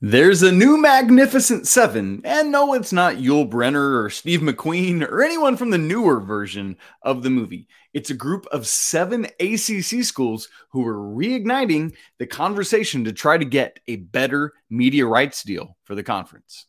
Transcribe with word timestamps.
There's 0.00 0.44
a 0.44 0.52
new 0.52 0.80
Magnificent 0.80 1.66
Seven, 1.66 2.20
and 2.22 2.52
no, 2.52 2.72
it's 2.74 2.92
not 2.92 3.16
Yul 3.16 3.50
Brynner 3.50 4.00
or 4.00 4.10
Steve 4.10 4.38
McQueen 4.38 5.02
or 5.02 5.24
anyone 5.24 5.56
from 5.56 5.70
the 5.70 5.78
newer 5.78 6.20
version 6.20 6.76
of 7.02 7.24
the 7.24 7.30
movie. 7.30 7.66
It's 7.92 8.08
a 8.08 8.14
group 8.14 8.46
of 8.52 8.68
seven 8.68 9.24
ACC 9.40 10.04
schools 10.04 10.48
who 10.70 10.86
are 10.86 10.94
reigniting 10.94 11.96
the 12.20 12.28
conversation 12.28 13.02
to 13.06 13.12
try 13.12 13.38
to 13.38 13.44
get 13.44 13.80
a 13.88 13.96
better 13.96 14.52
media 14.70 15.04
rights 15.04 15.42
deal 15.42 15.76
for 15.82 15.96
the 15.96 16.04
conference. 16.04 16.66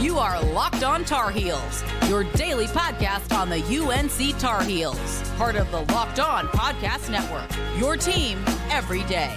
You 0.00 0.18
are 0.18 0.42
Locked 0.42 0.82
On 0.82 1.04
Tar 1.04 1.30
Heels, 1.30 1.84
your 2.08 2.24
daily 2.24 2.68
podcast 2.68 3.36
on 3.36 3.50
the 3.50 3.62
UNC 3.62 4.38
Tar 4.38 4.62
Heels, 4.62 5.30
part 5.36 5.56
of 5.56 5.70
the 5.72 5.82
Locked 5.92 6.20
On 6.20 6.46
Podcast 6.46 7.10
Network, 7.10 7.50
your 7.78 7.98
team 7.98 8.42
every 8.70 9.02
day. 9.04 9.36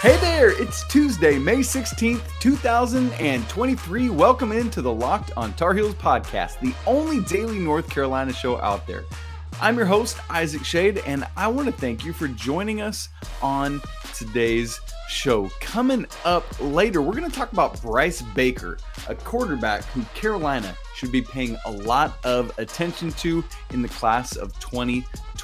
Hey 0.00 0.16
there, 0.16 0.58
it's 0.58 0.88
Tuesday, 0.88 1.38
May 1.38 1.58
16th, 1.58 2.22
2023. 2.40 4.08
Welcome 4.08 4.50
into 4.50 4.80
the 4.80 4.90
Locked 4.90 5.30
on 5.36 5.52
Tar 5.52 5.74
Heels 5.74 5.94
podcast, 5.96 6.58
the 6.60 6.74
only 6.86 7.20
daily 7.24 7.58
North 7.58 7.90
Carolina 7.90 8.32
show 8.32 8.58
out 8.62 8.86
there. 8.86 9.04
I'm 9.60 9.76
your 9.76 9.84
host, 9.84 10.16
Isaac 10.30 10.62
Schade, 10.62 11.02
and 11.06 11.26
I 11.36 11.48
want 11.48 11.66
to 11.66 11.72
thank 11.72 12.02
you 12.02 12.14
for 12.14 12.28
joining 12.28 12.80
us 12.80 13.10
on 13.42 13.82
today's 14.14 14.80
show. 15.10 15.50
Coming 15.60 16.06
up 16.24 16.46
later, 16.62 17.02
we're 17.02 17.12
going 17.12 17.30
to 17.30 17.36
talk 17.36 17.52
about 17.52 17.82
Bryce 17.82 18.22
Baker, 18.22 18.78
a 19.06 19.14
quarterback 19.14 19.84
who 19.84 20.00
Carolina 20.14 20.74
should 20.94 21.12
be 21.12 21.20
paying 21.20 21.58
a 21.66 21.70
lot 21.72 22.16
of 22.24 22.58
attention 22.58 23.12
to 23.12 23.44
in 23.74 23.82
the 23.82 23.88
class 23.88 24.34
of 24.36 24.58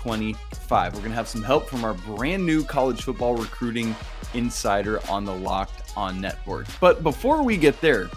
2025. 0.06 0.95
We're 0.95 1.01
going 1.01 1.10
to 1.10 1.16
have 1.16 1.27
some 1.27 1.42
help 1.42 1.69
from 1.69 1.84
our 1.84 1.95
brand 1.95 2.47
new 2.47 2.62
college 2.62 3.02
football 3.02 3.34
recruiting 3.34 3.95
insider 4.34 5.00
on 5.11 5.25
the 5.25 5.34
Locked 5.34 5.92
On 5.97 6.20
Network. 6.20 6.69
But 6.78 7.03
before 7.03 7.42
we 7.42 7.56
get 7.56 7.81
there, 7.81 8.08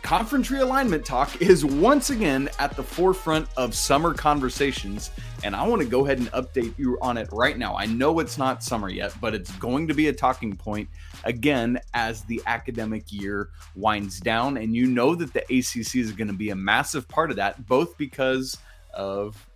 conference 0.00 0.48
realignment 0.48 1.04
talk 1.04 1.42
is 1.42 1.62
once 1.62 2.08
again 2.08 2.48
at 2.58 2.74
the 2.74 2.82
forefront 2.82 3.48
of 3.58 3.74
summer 3.74 4.14
conversations. 4.14 5.10
And 5.44 5.54
I 5.54 5.66
want 5.66 5.82
to 5.82 5.88
go 5.88 6.06
ahead 6.06 6.20
and 6.20 6.32
update 6.32 6.72
you 6.78 6.98
on 7.02 7.18
it 7.18 7.28
right 7.30 7.58
now. 7.58 7.76
I 7.76 7.84
know 7.84 8.18
it's 8.20 8.38
not 8.38 8.62
summer 8.62 8.88
yet, 8.88 9.12
but 9.20 9.34
it's 9.34 9.50
going 9.56 9.88
to 9.88 9.94
be 9.94 10.08
a 10.08 10.14
talking 10.14 10.56
point 10.56 10.88
again 11.24 11.78
as 11.92 12.22
the 12.22 12.40
academic 12.46 13.12
year 13.12 13.50
winds 13.74 14.20
down. 14.20 14.56
And 14.56 14.74
you 14.74 14.86
know 14.86 15.14
that 15.14 15.34
the 15.34 15.42
ACC 15.42 15.96
is 15.96 16.12
going 16.12 16.28
to 16.28 16.34
be 16.34 16.48
a 16.48 16.56
massive 16.56 17.06
part 17.08 17.28
of 17.30 17.36
that, 17.36 17.66
both 17.66 17.98
because 17.98 18.56
of 18.94 19.46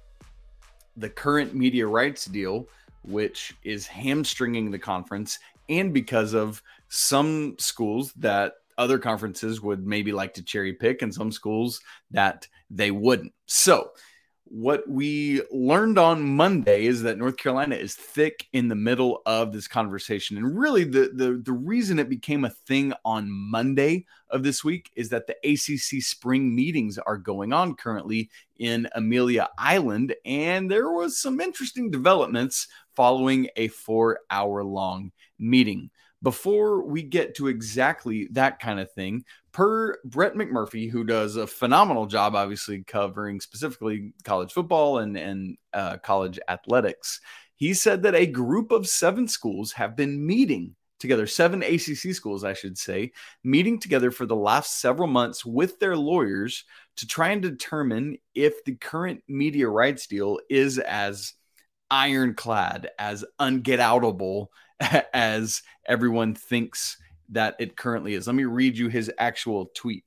the 1.00 1.10
current 1.10 1.54
media 1.54 1.86
rights 1.86 2.26
deal, 2.26 2.66
which 3.02 3.54
is 3.64 3.86
hamstringing 3.86 4.70
the 4.70 4.78
conference, 4.78 5.38
and 5.68 5.92
because 5.92 6.34
of 6.34 6.62
some 6.88 7.56
schools 7.58 8.12
that 8.14 8.54
other 8.76 8.98
conferences 8.98 9.60
would 9.60 9.86
maybe 9.86 10.12
like 10.12 10.34
to 10.34 10.42
cherry 10.42 10.72
pick 10.72 11.02
and 11.02 11.14
some 11.14 11.32
schools 11.32 11.80
that 12.10 12.46
they 12.70 12.90
wouldn't. 12.90 13.32
So, 13.46 13.90
what 14.50 14.82
we 14.88 15.40
learned 15.52 15.96
on 15.96 16.36
Monday 16.36 16.86
is 16.86 17.02
that 17.02 17.16
North 17.16 17.36
Carolina 17.36 17.76
is 17.76 17.94
thick 17.94 18.48
in 18.52 18.66
the 18.66 18.74
middle 18.74 19.22
of 19.24 19.52
this 19.52 19.68
conversation. 19.68 20.36
And 20.36 20.58
really, 20.58 20.82
the, 20.82 21.12
the, 21.14 21.40
the 21.44 21.52
reason 21.52 22.00
it 22.00 22.08
became 22.08 22.44
a 22.44 22.50
thing 22.50 22.92
on 23.04 23.30
Monday 23.30 24.06
of 24.28 24.42
this 24.42 24.64
week 24.64 24.90
is 24.96 25.08
that 25.10 25.28
the 25.28 25.36
ACC 25.44 26.02
spring 26.02 26.52
meetings 26.52 26.98
are 26.98 27.16
going 27.16 27.52
on 27.52 27.76
currently 27.76 28.28
in 28.58 28.88
Amelia 28.96 29.48
Island. 29.56 30.16
And 30.24 30.68
there 30.68 30.90
was 30.90 31.16
some 31.16 31.40
interesting 31.40 31.88
developments 31.88 32.66
following 32.96 33.48
a 33.54 33.68
four 33.68 34.18
hour 34.30 34.64
long 34.64 35.12
meeting. 35.38 35.90
Before 36.22 36.84
we 36.84 37.02
get 37.02 37.34
to 37.36 37.48
exactly 37.48 38.28
that 38.32 38.58
kind 38.60 38.78
of 38.78 38.92
thing, 38.92 39.24
per 39.52 39.98
Brett 40.04 40.34
McMurphy, 40.34 40.90
who 40.90 41.04
does 41.04 41.36
a 41.36 41.46
phenomenal 41.46 42.06
job, 42.06 42.34
obviously 42.34 42.82
covering 42.84 43.40
specifically 43.40 44.12
college 44.24 44.52
football 44.52 44.98
and, 44.98 45.16
and 45.16 45.56
uh, 45.72 45.96
college 45.98 46.38
athletics, 46.48 47.20
he 47.56 47.74
said 47.74 48.02
that 48.02 48.14
a 48.14 48.26
group 48.26 48.70
of 48.70 48.86
seven 48.86 49.28
schools 49.28 49.72
have 49.72 49.96
been 49.96 50.26
meeting 50.26 50.74
together, 51.00 51.26
seven 51.26 51.62
ACC 51.62 52.14
schools, 52.14 52.44
I 52.44 52.52
should 52.52 52.78
say, 52.78 53.12
meeting 53.42 53.80
together 53.80 54.10
for 54.10 54.26
the 54.26 54.36
last 54.36 54.80
several 54.80 55.08
months 55.08 55.44
with 55.44 55.80
their 55.80 55.96
lawyers 55.96 56.64
to 56.96 57.06
try 57.06 57.30
and 57.30 57.42
determine 57.42 58.18
if 58.34 58.64
the 58.64 58.76
current 58.76 59.22
media 59.26 59.68
rights 59.68 60.06
deal 60.06 60.38
is 60.48 60.78
as 60.78 61.32
ironclad, 61.90 62.90
as 62.98 63.24
ungetoutable 63.40 64.48
as 65.12 65.62
everyone 65.86 66.34
thinks 66.34 66.96
that 67.30 67.56
it 67.58 67.76
currently 67.76 68.14
is. 68.14 68.26
Let 68.26 68.36
me 68.36 68.44
read 68.44 68.76
you 68.76 68.88
his 68.88 69.10
actual 69.18 69.70
tweet. 69.74 70.04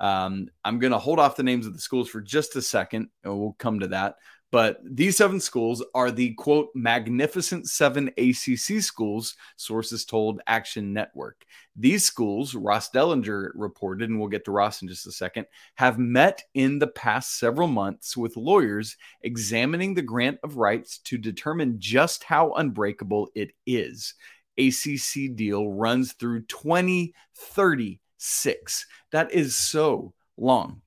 Um, 0.00 0.48
I'm 0.64 0.78
going 0.78 0.92
to 0.92 0.98
hold 0.98 1.18
off 1.18 1.36
the 1.36 1.42
names 1.42 1.66
of 1.66 1.74
the 1.74 1.80
schools 1.80 2.08
for 2.08 2.20
just 2.20 2.56
a 2.56 2.62
second, 2.62 3.08
and 3.24 3.38
we'll 3.38 3.56
come 3.58 3.80
to 3.80 3.88
that. 3.88 4.16
But 4.52 4.78
these 4.84 5.16
seven 5.16 5.40
schools 5.40 5.82
are 5.94 6.10
the 6.10 6.34
quote 6.34 6.68
magnificent 6.74 7.70
seven 7.70 8.10
ACC 8.18 8.82
schools, 8.82 9.34
sources 9.56 10.04
told 10.04 10.42
Action 10.46 10.92
Network. 10.92 11.46
These 11.74 12.04
schools, 12.04 12.54
Ross 12.54 12.90
Dellenger 12.90 13.52
reported, 13.54 14.10
and 14.10 14.20
we'll 14.20 14.28
get 14.28 14.44
to 14.44 14.50
Ross 14.50 14.82
in 14.82 14.88
just 14.88 15.06
a 15.06 15.12
second, 15.12 15.46
have 15.76 15.98
met 15.98 16.42
in 16.52 16.78
the 16.78 16.86
past 16.86 17.38
several 17.38 17.66
months 17.66 18.14
with 18.14 18.36
lawyers 18.36 18.98
examining 19.22 19.94
the 19.94 20.02
grant 20.02 20.38
of 20.44 20.58
rights 20.58 20.98
to 20.98 21.16
determine 21.16 21.76
just 21.78 22.22
how 22.22 22.52
unbreakable 22.52 23.30
it 23.34 23.52
is. 23.66 24.12
ACC 24.58 25.34
deal 25.34 25.70
runs 25.70 26.12
through 26.12 26.42
2036. 26.42 28.86
That 29.12 29.32
is 29.32 29.56
so 29.56 30.12
long. 30.36 30.82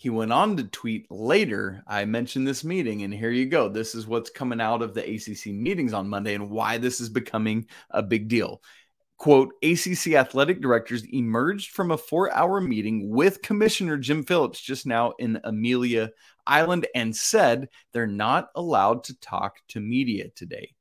He 0.00 0.08
went 0.08 0.32
on 0.32 0.56
to 0.56 0.64
tweet 0.64 1.10
later, 1.10 1.82
I 1.86 2.06
mentioned 2.06 2.48
this 2.48 2.64
meeting, 2.64 3.02
and 3.02 3.12
here 3.12 3.30
you 3.30 3.44
go. 3.44 3.68
This 3.68 3.94
is 3.94 4.06
what's 4.06 4.30
coming 4.30 4.58
out 4.58 4.80
of 4.80 4.94
the 4.94 5.02
ACC 5.02 5.52
meetings 5.52 5.92
on 5.92 6.08
Monday 6.08 6.34
and 6.34 6.48
why 6.48 6.78
this 6.78 7.02
is 7.02 7.10
becoming 7.10 7.66
a 7.90 8.02
big 8.02 8.26
deal. 8.26 8.62
Quote 9.18 9.52
ACC 9.62 10.14
athletic 10.14 10.62
directors 10.62 11.04
emerged 11.12 11.72
from 11.72 11.90
a 11.90 11.98
four 11.98 12.32
hour 12.32 12.62
meeting 12.62 13.10
with 13.10 13.42
Commissioner 13.42 13.98
Jim 13.98 14.24
Phillips 14.24 14.58
just 14.58 14.86
now 14.86 15.12
in 15.18 15.38
Amelia 15.44 16.12
Island 16.46 16.86
and 16.94 17.14
said 17.14 17.68
they're 17.92 18.06
not 18.06 18.48
allowed 18.54 19.04
to 19.04 19.20
talk 19.20 19.58
to 19.68 19.80
media 19.80 20.30
today. 20.34 20.72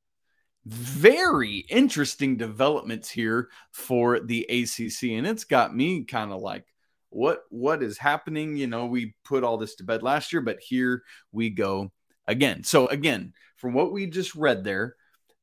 Very 0.65 1.65
interesting 1.69 2.37
developments 2.37 3.09
here 3.09 3.49
for 3.73 4.21
the 4.21 4.43
ACC, 4.43 5.09
and 5.17 5.27
it's 5.27 5.43
got 5.43 5.75
me 5.75 6.05
kind 6.05 6.31
of 6.31 6.39
like, 6.39 6.63
what 7.09 7.43
what 7.49 7.83
is 7.83 7.97
happening? 7.97 8.55
You 8.55 8.67
know 8.67 8.85
we 8.85 9.15
put 9.25 9.43
all 9.43 9.57
this 9.57 9.75
to 9.75 9.83
bed 9.83 10.03
last 10.03 10.31
year 10.31 10.41
but 10.41 10.59
here 10.59 11.03
we 11.31 11.49
go 11.49 11.91
again. 12.27 12.63
So 12.63 12.87
again 12.87 13.33
from 13.57 13.73
what 13.73 13.91
we 13.91 14.07
just 14.07 14.35
read 14.35 14.63
there 14.63 14.95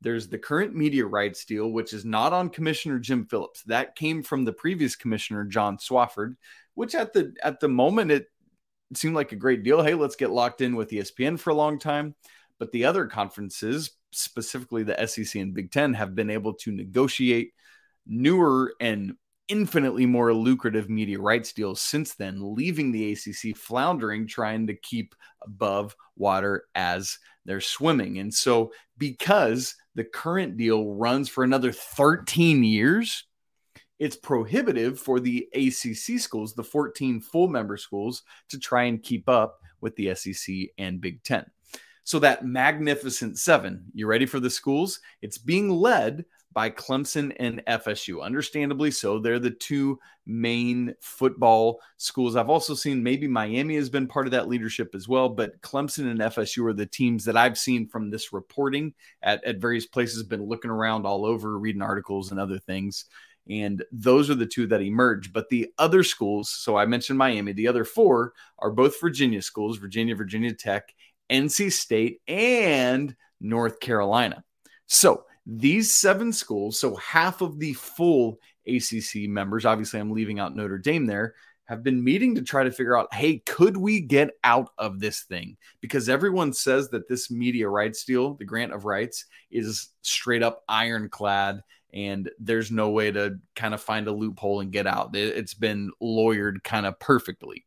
there's 0.02 0.28
the 0.28 0.38
current 0.38 0.74
media 0.74 1.06
rights 1.06 1.44
deal 1.44 1.70
which 1.70 1.92
is 1.92 2.04
not 2.04 2.32
on 2.32 2.50
commissioner 2.50 2.98
jim 2.98 3.26
phillips. 3.26 3.62
That 3.64 3.96
came 3.96 4.22
from 4.22 4.44
the 4.44 4.52
previous 4.52 4.96
commissioner 4.96 5.44
john 5.44 5.78
Swofford 5.78 6.36
which 6.74 6.94
at 6.94 7.12
the 7.12 7.34
at 7.42 7.60
the 7.60 7.68
moment 7.68 8.10
it 8.10 8.26
seemed 8.94 9.16
like 9.16 9.32
a 9.32 9.36
great 9.36 9.64
deal. 9.64 9.82
Hey 9.82 9.94
let's 9.94 10.16
get 10.16 10.30
locked 10.30 10.60
in 10.60 10.76
with 10.76 10.90
espn 10.90 11.38
for 11.38 11.50
a 11.50 11.54
long 11.54 11.78
time. 11.78 12.14
But 12.58 12.72
the 12.72 12.86
other 12.86 13.06
conferences 13.06 13.90
specifically 14.12 14.82
the 14.82 15.06
sec 15.06 15.34
and 15.34 15.52
big 15.52 15.70
ten 15.72 15.94
have 15.94 16.14
been 16.14 16.30
able 16.30 16.54
to 16.54 16.70
negotiate 16.70 17.52
newer 18.06 18.74
and 18.80 19.14
infinitely 19.48 20.06
more 20.06 20.32
lucrative 20.34 20.90
media 20.90 21.18
rights 21.18 21.52
deals 21.52 21.80
since 21.80 22.14
then, 22.14 22.54
leaving 22.54 22.90
the 22.90 23.12
ACC 23.12 23.56
floundering, 23.56 24.26
trying 24.26 24.66
to 24.66 24.74
keep 24.74 25.14
above 25.42 25.94
water 26.16 26.64
as 26.74 27.18
they're 27.44 27.60
swimming. 27.60 28.18
And 28.18 28.32
so, 28.32 28.72
because 28.98 29.74
the 29.94 30.04
current 30.04 30.56
deal 30.56 30.94
runs 30.94 31.28
for 31.28 31.44
another 31.44 31.72
13 31.72 32.64
years, 32.64 33.24
it's 33.98 34.16
prohibitive 34.16 35.00
for 35.00 35.20
the 35.20 35.48
ACC 35.54 36.20
schools, 36.20 36.54
the 36.54 36.64
14 36.64 37.20
full 37.20 37.48
member 37.48 37.76
schools, 37.76 38.22
to 38.48 38.58
try 38.58 38.84
and 38.84 39.02
keep 39.02 39.28
up 39.28 39.60
with 39.80 39.96
the 39.96 40.14
SEC 40.14 40.54
and 40.78 41.00
Big 41.00 41.22
Ten. 41.22 41.46
So, 42.04 42.18
that 42.20 42.44
magnificent 42.44 43.38
seven, 43.38 43.84
you 43.94 44.06
ready 44.06 44.26
for 44.26 44.40
the 44.40 44.50
schools? 44.50 45.00
It's 45.22 45.38
being 45.38 45.70
led 45.70 46.24
by 46.56 46.70
Clemson 46.70 47.36
and 47.38 47.62
FSU. 47.66 48.22
Understandably 48.22 48.90
so. 48.90 49.18
They're 49.18 49.38
the 49.38 49.50
two 49.50 49.98
main 50.24 50.94
football 51.02 51.82
schools. 51.98 52.34
I've 52.34 52.48
also 52.48 52.72
seen 52.72 53.02
maybe 53.02 53.28
Miami 53.28 53.76
has 53.76 53.90
been 53.90 54.06
part 54.06 54.26
of 54.26 54.30
that 54.30 54.48
leadership 54.48 54.94
as 54.94 55.06
well, 55.06 55.28
but 55.28 55.60
Clemson 55.60 56.10
and 56.10 56.18
FSU 56.18 56.66
are 56.66 56.72
the 56.72 56.86
teams 56.86 57.26
that 57.26 57.36
I've 57.36 57.58
seen 57.58 57.86
from 57.86 58.08
this 58.08 58.32
reporting 58.32 58.94
at, 59.22 59.44
at 59.44 59.58
various 59.58 59.84
places, 59.84 60.22
been 60.22 60.46
looking 60.46 60.70
around 60.70 61.04
all 61.04 61.26
over, 61.26 61.58
reading 61.58 61.82
articles 61.82 62.30
and 62.30 62.40
other 62.40 62.58
things. 62.58 63.04
And 63.50 63.84
those 63.92 64.30
are 64.30 64.34
the 64.34 64.46
two 64.46 64.66
that 64.68 64.80
emerge. 64.80 65.34
But 65.34 65.50
the 65.50 65.68
other 65.76 66.02
schools, 66.02 66.48
so 66.48 66.74
I 66.74 66.86
mentioned 66.86 67.18
Miami, 67.18 67.52
the 67.52 67.68
other 67.68 67.84
four 67.84 68.32
are 68.60 68.70
both 68.70 68.98
Virginia 68.98 69.42
schools 69.42 69.76
Virginia, 69.76 70.16
Virginia 70.16 70.54
Tech, 70.54 70.94
NC 71.30 71.70
State, 71.70 72.22
and 72.26 73.14
North 73.42 73.78
Carolina. 73.78 74.42
So 74.86 75.24
these 75.46 75.94
seven 75.94 76.32
schools, 76.32 76.78
so 76.78 76.96
half 76.96 77.40
of 77.40 77.58
the 77.58 77.72
full 77.74 78.40
ACC 78.66 79.28
members, 79.28 79.64
obviously 79.64 80.00
I'm 80.00 80.10
leaving 80.10 80.40
out 80.40 80.56
Notre 80.56 80.78
Dame 80.78 81.06
there, 81.06 81.34
have 81.66 81.82
been 81.82 82.02
meeting 82.02 82.34
to 82.34 82.42
try 82.42 82.64
to 82.64 82.70
figure 82.70 82.96
out 82.96 83.12
hey, 83.12 83.38
could 83.38 83.76
we 83.76 84.00
get 84.00 84.30
out 84.44 84.70
of 84.78 85.00
this 85.00 85.22
thing? 85.22 85.56
Because 85.80 86.08
everyone 86.08 86.52
says 86.52 86.90
that 86.90 87.08
this 87.08 87.30
media 87.30 87.68
rights 87.68 88.04
deal, 88.04 88.34
the 88.34 88.44
grant 88.44 88.72
of 88.72 88.84
rights, 88.84 89.26
is 89.50 89.90
straight 90.02 90.42
up 90.42 90.62
ironclad 90.68 91.62
and 91.92 92.30
there's 92.38 92.70
no 92.70 92.90
way 92.90 93.10
to 93.10 93.38
kind 93.54 93.72
of 93.72 93.80
find 93.80 94.06
a 94.06 94.12
loophole 94.12 94.60
and 94.60 94.72
get 94.72 94.86
out. 94.86 95.14
It's 95.14 95.54
been 95.54 95.90
lawyered 96.02 96.62
kind 96.62 96.86
of 96.86 96.98
perfectly. 96.98 97.64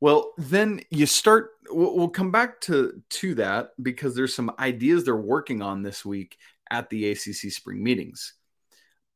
Well, 0.00 0.32
then 0.36 0.80
you 0.90 1.06
start. 1.06 1.50
We'll 1.68 2.08
come 2.08 2.30
back 2.30 2.60
to 2.62 3.02
to 3.10 3.34
that 3.36 3.70
because 3.82 4.14
there's 4.14 4.34
some 4.34 4.52
ideas 4.58 5.04
they're 5.04 5.16
working 5.16 5.62
on 5.62 5.82
this 5.82 6.04
week 6.04 6.36
at 6.70 6.90
the 6.90 7.10
ACC 7.10 7.50
spring 7.50 7.82
meetings. 7.82 8.34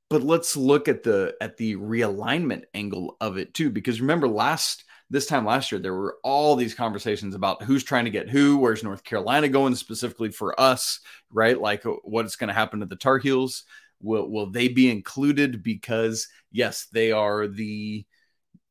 But 0.09 0.23
let's 0.23 0.57
look 0.57 0.89
at 0.89 1.03
the 1.03 1.35
at 1.41 1.57
the 1.57 1.77
realignment 1.77 2.65
angle 2.75 3.17
of 3.21 3.37
it 3.39 3.55
too, 3.55 3.71
because 3.71 4.01
remember 4.01 4.27
last 4.27 4.85
this 5.11 5.27
time 5.27 5.45
last 5.45 5.71
year 5.71 5.81
there 5.81 5.95
were 5.95 6.19
all 6.25 6.57
these 6.57 6.75
conversations 6.75 7.35
about 7.35 7.63
who's 7.63 7.85
trying 7.85 8.05
to 8.07 8.11
get 8.11 8.29
who, 8.29 8.59
where's 8.59 8.83
North 8.83 9.05
Carolina 9.05 9.49
going 9.49 9.75
specifically 9.75 10.31
for 10.31 10.59
us, 10.61 11.01
right? 11.31 11.61
Like 11.61 11.85
uh, 11.87 11.93
what's 12.03 12.37
going 12.37 12.49
to 12.49 12.55
happen 12.55 12.81
to 12.81 12.87
the 12.87 12.97
Tar 12.97 13.19
Heels? 13.19 13.65
Will 14.01 14.29
will 14.29 14.51
they 14.51 14.69
be 14.69 14.91
included? 14.91 15.63
Because 15.63 16.27
yes, 16.51 16.87
they 16.93 17.13
are 17.13 17.47
the 17.47 18.05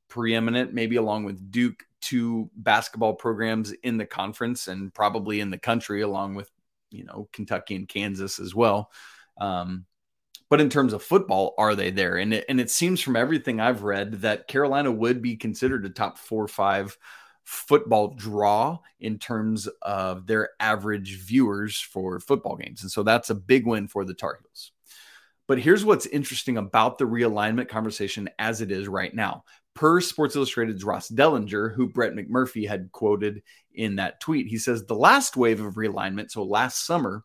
preeminent, 0.09 0.73
maybe 0.73 0.95
along 0.97 1.23
with 1.23 1.51
Duke, 1.51 1.83
two 2.01 2.49
basketball 2.55 3.13
programs 3.13 3.71
in 3.83 3.97
the 3.97 4.05
conference 4.05 4.67
and 4.67 4.93
probably 4.93 5.39
in 5.39 5.49
the 5.49 5.57
country, 5.57 6.01
along 6.01 6.35
with 6.35 6.49
you 6.91 7.03
know 7.05 7.29
Kentucky 7.31 7.75
and 7.75 7.87
Kansas 7.87 8.39
as 8.39 8.55
well. 8.55 8.91
Um, 9.39 9.85
but 10.49 10.59
in 10.59 10.69
terms 10.69 10.93
of 10.93 11.03
football, 11.03 11.53
are 11.57 11.75
they 11.75 11.91
there? 11.91 12.17
And 12.17 12.33
it, 12.33 12.45
and 12.49 12.59
it 12.59 12.71
seems 12.71 13.01
from 13.01 13.15
everything 13.15 13.59
I've 13.59 13.83
read 13.83 14.21
that 14.21 14.47
Carolina 14.47 14.91
would 14.91 15.21
be 15.21 15.35
considered 15.35 15.85
a 15.85 15.89
top 15.89 16.17
four 16.17 16.43
or 16.43 16.47
five 16.47 16.97
football 17.43 18.09
draw 18.09 18.79
in 18.99 19.19
terms 19.19 19.67
of 19.81 20.27
their 20.27 20.49
average 20.59 21.19
viewers 21.19 21.79
for 21.79 22.19
football 22.19 22.55
games. 22.55 22.81
And 22.81 22.91
so 22.91 23.03
that's 23.03 23.29
a 23.29 23.35
big 23.35 23.65
win 23.65 23.87
for 23.87 24.05
the 24.05 24.13
Tar 24.13 24.39
Heels. 24.41 24.71
But 25.47 25.59
here's 25.59 25.83
what's 25.83 26.05
interesting 26.05 26.57
about 26.57 26.99
the 26.99 27.05
realignment 27.05 27.67
conversation 27.67 28.29
as 28.37 28.61
it 28.61 28.71
is 28.71 28.87
right 28.87 29.13
now 29.13 29.45
per 29.79 30.01
Sports 30.01 30.35
Illustrated's 30.35 30.83
Ross 30.83 31.07
Dellenger, 31.07 31.73
who 31.73 31.87
Brett 31.87 32.11
McMurphy 32.11 32.67
had 32.67 32.91
quoted 32.91 33.41
in 33.73 33.95
that 33.95 34.19
tweet. 34.19 34.45
He 34.47 34.57
says 34.57 34.83
the 34.83 34.93
last 34.93 35.37
wave 35.37 35.61
of 35.61 35.75
realignment, 35.75 36.31
so 36.31 36.43
last 36.43 36.85
summer, 36.85 37.23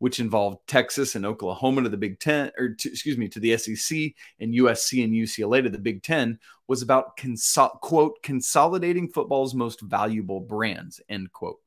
which 0.00 0.20
involved 0.20 0.58
Texas 0.66 1.14
and 1.14 1.24
Oklahoma 1.24 1.80
to 1.80 1.88
the 1.88 1.96
Big 1.96 2.20
Ten, 2.20 2.50
or 2.58 2.74
to, 2.74 2.90
excuse 2.90 3.16
me, 3.16 3.26
to 3.28 3.40
the 3.40 3.56
SEC 3.56 3.98
and 4.38 4.52
USC 4.52 5.02
and 5.02 5.14
UCLA 5.14 5.62
to 5.62 5.70
the 5.70 5.78
Big 5.78 6.02
Ten, 6.02 6.38
was 6.68 6.82
about 6.82 7.16
consol- 7.16 7.80
quote 7.80 8.22
consolidating 8.22 9.08
football's 9.08 9.54
most 9.54 9.80
valuable 9.80 10.40
brands 10.40 11.00
end 11.08 11.32
quote. 11.32 11.62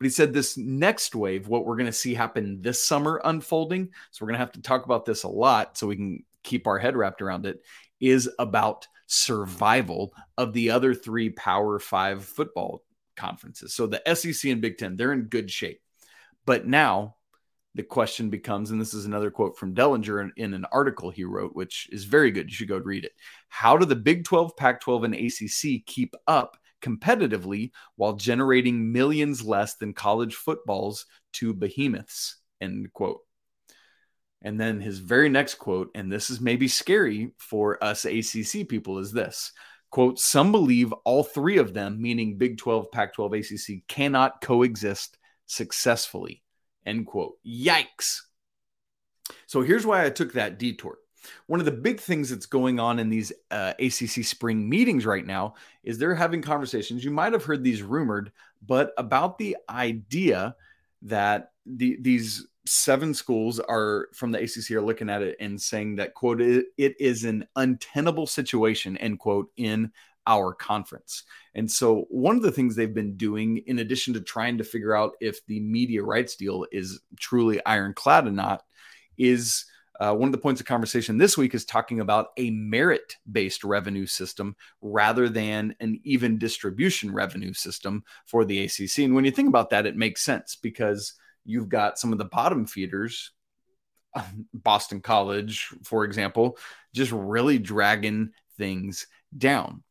But 0.00 0.06
he 0.06 0.10
said 0.10 0.32
this 0.32 0.58
next 0.58 1.14
wave, 1.14 1.46
what 1.46 1.64
we're 1.64 1.76
going 1.76 1.86
to 1.86 1.92
see 1.92 2.14
happen 2.14 2.60
this 2.60 2.84
summer 2.84 3.20
unfolding, 3.24 3.90
so 4.10 4.24
we're 4.24 4.30
going 4.30 4.40
to 4.40 4.44
have 4.44 4.52
to 4.52 4.62
talk 4.62 4.84
about 4.84 5.04
this 5.04 5.22
a 5.22 5.28
lot 5.28 5.78
so 5.78 5.86
we 5.86 5.94
can 5.94 6.24
keep 6.42 6.66
our 6.66 6.78
head 6.78 6.96
wrapped 6.96 7.22
around 7.22 7.46
it, 7.46 7.62
is 8.00 8.30
about 8.38 8.86
survival 9.06 10.14
of 10.38 10.52
the 10.52 10.70
other 10.70 10.94
three 10.94 11.30
Power 11.30 11.78
Five 11.78 12.24
football 12.24 12.84
conferences. 13.16 13.74
So 13.74 13.86
the 13.86 14.02
SEC 14.14 14.50
and 14.50 14.60
Big 14.60 14.78
Ten, 14.78 14.96
they're 14.96 15.12
in 15.12 15.24
good 15.24 15.50
shape. 15.50 15.80
But 16.46 16.66
now 16.66 17.16
the 17.74 17.82
question 17.82 18.30
becomes, 18.30 18.70
and 18.70 18.80
this 18.80 18.94
is 18.94 19.06
another 19.06 19.30
quote 19.30 19.56
from 19.56 19.74
Dellenger 19.74 20.22
in, 20.22 20.32
in, 20.36 20.54
an 20.54 20.64
article 20.72 21.10
he 21.10 21.24
wrote, 21.24 21.54
which 21.54 21.88
is 21.92 22.04
very 22.04 22.30
good. 22.30 22.48
You 22.50 22.54
should 22.54 22.68
go 22.68 22.78
read 22.78 23.04
it. 23.04 23.12
How 23.48 23.76
do 23.76 23.86
the 23.86 23.96
Big 23.96 24.24
12, 24.24 24.56
Pac 24.56 24.80
12, 24.80 25.04
and 25.04 25.14
ACC 25.14 25.84
keep 25.86 26.14
up 26.26 26.56
competitively 26.82 27.70
while 27.96 28.14
generating 28.14 28.90
millions 28.90 29.44
less 29.44 29.76
than 29.76 29.92
college 29.92 30.34
football's 30.34 31.06
two 31.32 31.54
behemoths? 31.54 32.36
End 32.60 32.92
quote. 32.92 33.20
And 34.42 34.58
then 34.58 34.80
his 34.80 34.98
very 34.98 35.28
next 35.28 35.56
quote, 35.56 35.90
and 35.94 36.10
this 36.10 36.30
is 36.30 36.40
maybe 36.40 36.66
scary 36.66 37.32
for 37.38 37.82
us 37.84 38.04
ACC 38.04 38.68
people, 38.68 38.98
is 38.98 39.12
this 39.12 39.52
quote, 39.90 40.18
Some 40.18 40.50
believe 40.52 40.92
all 41.04 41.22
three 41.22 41.58
of 41.58 41.74
them, 41.74 42.00
meaning 42.00 42.38
Big 42.38 42.58
12, 42.58 42.90
Pac 42.90 43.14
12, 43.14 43.34
ACC, 43.34 43.86
cannot 43.86 44.40
coexist 44.40 45.18
successfully. 45.46 46.42
End 46.86 47.06
quote. 47.06 47.34
Yikes. 47.46 48.20
So 49.46 49.62
here's 49.62 49.86
why 49.86 50.04
I 50.04 50.10
took 50.10 50.32
that 50.32 50.58
detour. 50.58 50.98
One 51.46 51.60
of 51.60 51.66
the 51.66 51.72
big 51.72 52.00
things 52.00 52.30
that's 52.30 52.46
going 52.46 52.80
on 52.80 52.98
in 52.98 53.10
these 53.10 53.30
uh, 53.50 53.74
ACC 53.78 54.24
spring 54.24 54.68
meetings 54.68 55.04
right 55.04 55.26
now 55.26 55.54
is 55.82 55.98
they're 55.98 56.14
having 56.14 56.40
conversations. 56.40 57.04
You 57.04 57.10
might 57.10 57.34
have 57.34 57.44
heard 57.44 57.62
these 57.62 57.82
rumored, 57.82 58.32
but 58.66 58.92
about 58.96 59.36
the 59.36 59.56
idea 59.68 60.56
that 61.02 61.52
the, 61.66 61.98
these 62.00 62.46
seven 62.66 63.14
schools 63.14 63.58
are 63.58 64.08
from 64.12 64.32
the 64.32 64.38
ACC 64.38 64.72
are 64.72 64.82
looking 64.82 65.08
at 65.08 65.22
it 65.22 65.36
and 65.40 65.60
saying 65.60 65.96
that 65.96 66.14
quote 66.14 66.40
it, 66.40 66.66
is 66.76 67.24
an 67.24 67.46
untenable 67.56 68.26
situation 68.26 68.96
end 68.98 69.18
quote 69.18 69.50
in 69.56 69.90
our 70.26 70.52
conference. 70.52 71.24
And 71.54 71.70
so 71.70 72.06
one 72.10 72.36
of 72.36 72.42
the 72.42 72.52
things 72.52 72.76
they've 72.76 72.92
been 72.92 73.16
doing 73.16 73.58
in 73.66 73.78
addition 73.78 74.14
to 74.14 74.20
trying 74.20 74.58
to 74.58 74.64
figure 74.64 74.94
out 74.94 75.14
if 75.20 75.44
the 75.46 75.60
media 75.60 76.02
rights 76.02 76.36
deal 76.36 76.66
is 76.70 77.00
truly 77.18 77.64
ironclad 77.64 78.26
or 78.26 78.30
not 78.30 78.62
is 79.16 79.64
uh, 79.98 80.14
one 80.14 80.28
of 80.28 80.32
the 80.32 80.38
points 80.38 80.60
of 80.60 80.66
conversation 80.66 81.18
this 81.18 81.36
week 81.36 81.54
is 81.54 81.64
talking 81.64 82.00
about 82.00 82.28
a 82.38 82.50
merit 82.50 83.16
based 83.30 83.64
revenue 83.64 84.06
system 84.06 84.56
rather 84.80 85.28
than 85.28 85.74
an 85.80 86.00
even 86.04 86.38
distribution 86.38 87.12
revenue 87.12 87.52
system 87.52 88.02
for 88.24 88.44
the 88.44 88.64
ACC. 88.64 89.00
And 89.00 89.14
when 89.14 89.26
you 89.26 89.30
think 89.30 89.48
about 89.48 89.70
that, 89.70 89.84
it 89.84 89.96
makes 89.96 90.22
sense 90.22 90.56
because 90.56 91.14
you've 91.44 91.68
got 91.68 91.98
some 91.98 92.12
of 92.12 92.18
the 92.18 92.24
bottom 92.24 92.66
feeders, 92.66 93.32
Boston 94.54 95.00
College, 95.00 95.68
for 95.84 96.04
example, 96.04 96.58
just 96.94 97.12
really 97.12 97.58
dragging 97.58 98.30
things 98.56 99.06
down. 99.36 99.82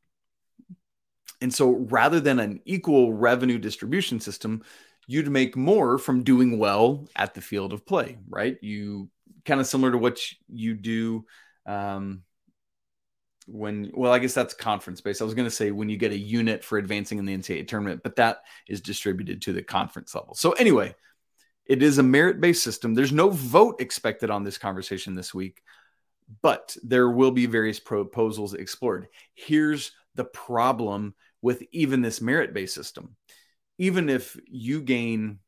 And 1.42 1.54
so 1.54 1.70
rather 1.90 2.20
than 2.20 2.40
an 2.40 2.62
equal 2.66 3.14
revenue 3.14 3.58
distribution 3.58 4.20
system, 4.20 4.64
you'd 5.08 5.30
make 5.30 5.56
more 5.56 5.98
from 5.98 6.24
doing 6.24 6.60
well 6.60 7.08
at 7.16 7.34
the 7.34 7.42
field 7.42 7.74
of 7.74 7.86
play, 7.86 8.18
right? 8.28 8.58
You 8.62 9.10
kind 9.46 9.60
of 9.60 9.68
similar 9.68 9.92
to 9.92 9.98
what 9.98 10.20
you 10.48 10.76
do 10.76 11.26
um, 11.66 12.24
when, 13.48 13.92
well, 13.94 14.12
I 14.12 14.20
guess 14.20 14.34
that's 14.34 14.54
conference 14.54 15.02
based. 15.02 15.22
I 15.22 15.26
was 15.26 15.34
going 15.34 15.48
to 15.48 15.56
say 15.56 15.72
when 15.72 15.90
you 15.90 15.98
get 15.98 16.12
a 16.12 16.18
unit 16.18 16.64
for 16.64 16.78
advancing 16.78 17.18
in 17.18 17.26
the 17.26 17.36
NCAA 17.36 17.68
tournament, 17.68 18.02
but 18.04 18.18
that 18.18 18.44
is 18.68 18.82
distributed 18.82 19.42
to 19.44 19.54
the 19.54 19.64
conference 19.64 20.14
level. 20.14 20.36
So, 20.36 20.52
anyway, 20.52 20.94
it 21.70 21.84
is 21.84 22.00
a 22.00 22.04
merit 22.04 22.42
based 22.42 22.64
system. 22.64 22.96
There's 22.96 23.14
no 23.14 23.30
vote 23.30 23.80
expected 23.80 24.32
on 24.32 24.44
this 24.44 24.58
conversation 24.58 25.14
this 25.14 25.34
week, 25.36 25.62
but 26.42 26.76
there 26.84 27.10
will 27.10 27.32
be 27.32 27.46
various 27.46 27.80
proposals 27.80 28.56
explored. 28.56 29.08
Here's 29.36 29.92
the 30.16 30.26
problem 30.26 31.14
with 31.44 31.64
even 31.72 32.02
this 32.02 32.22
merit 32.22 32.56
based 32.56 32.74
system. 32.74 33.16
Even 33.78 34.10
if 34.10 34.36
you 34.48 34.82
gain 34.82 35.40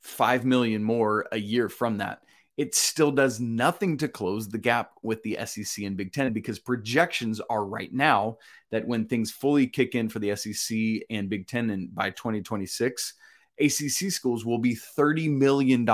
5 0.00 0.44
million 0.44 0.82
more 0.82 1.26
a 1.32 1.38
year 1.38 1.68
from 1.68 1.98
that, 1.98 2.22
it 2.56 2.74
still 2.74 3.10
does 3.10 3.40
nothing 3.40 3.98
to 3.98 4.08
close 4.08 4.48
the 4.48 4.58
gap 4.58 4.92
with 5.02 5.22
the 5.24 5.38
SEC 5.44 5.84
and 5.84 5.96
Big 5.96 6.12
Ten 6.12 6.32
because 6.32 6.60
projections 6.60 7.40
are 7.50 7.64
right 7.64 7.92
now 7.92 8.38
that 8.70 8.86
when 8.86 9.06
things 9.06 9.32
fully 9.32 9.66
kick 9.66 9.96
in 9.96 10.08
for 10.08 10.20
the 10.20 10.34
SEC 10.36 10.78
and 11.10 11.28
Big 11.28 11.48
Ten 11.48 11.70
and 11.70 11.92
by 11.94 12.10
2026, 12.10 13.14
ACC 13.60 14.10
schools 14.10 14.44
will 14.44 14.58
be 14.58 14.76
$30 14.76 15.30
million 15.30 15.84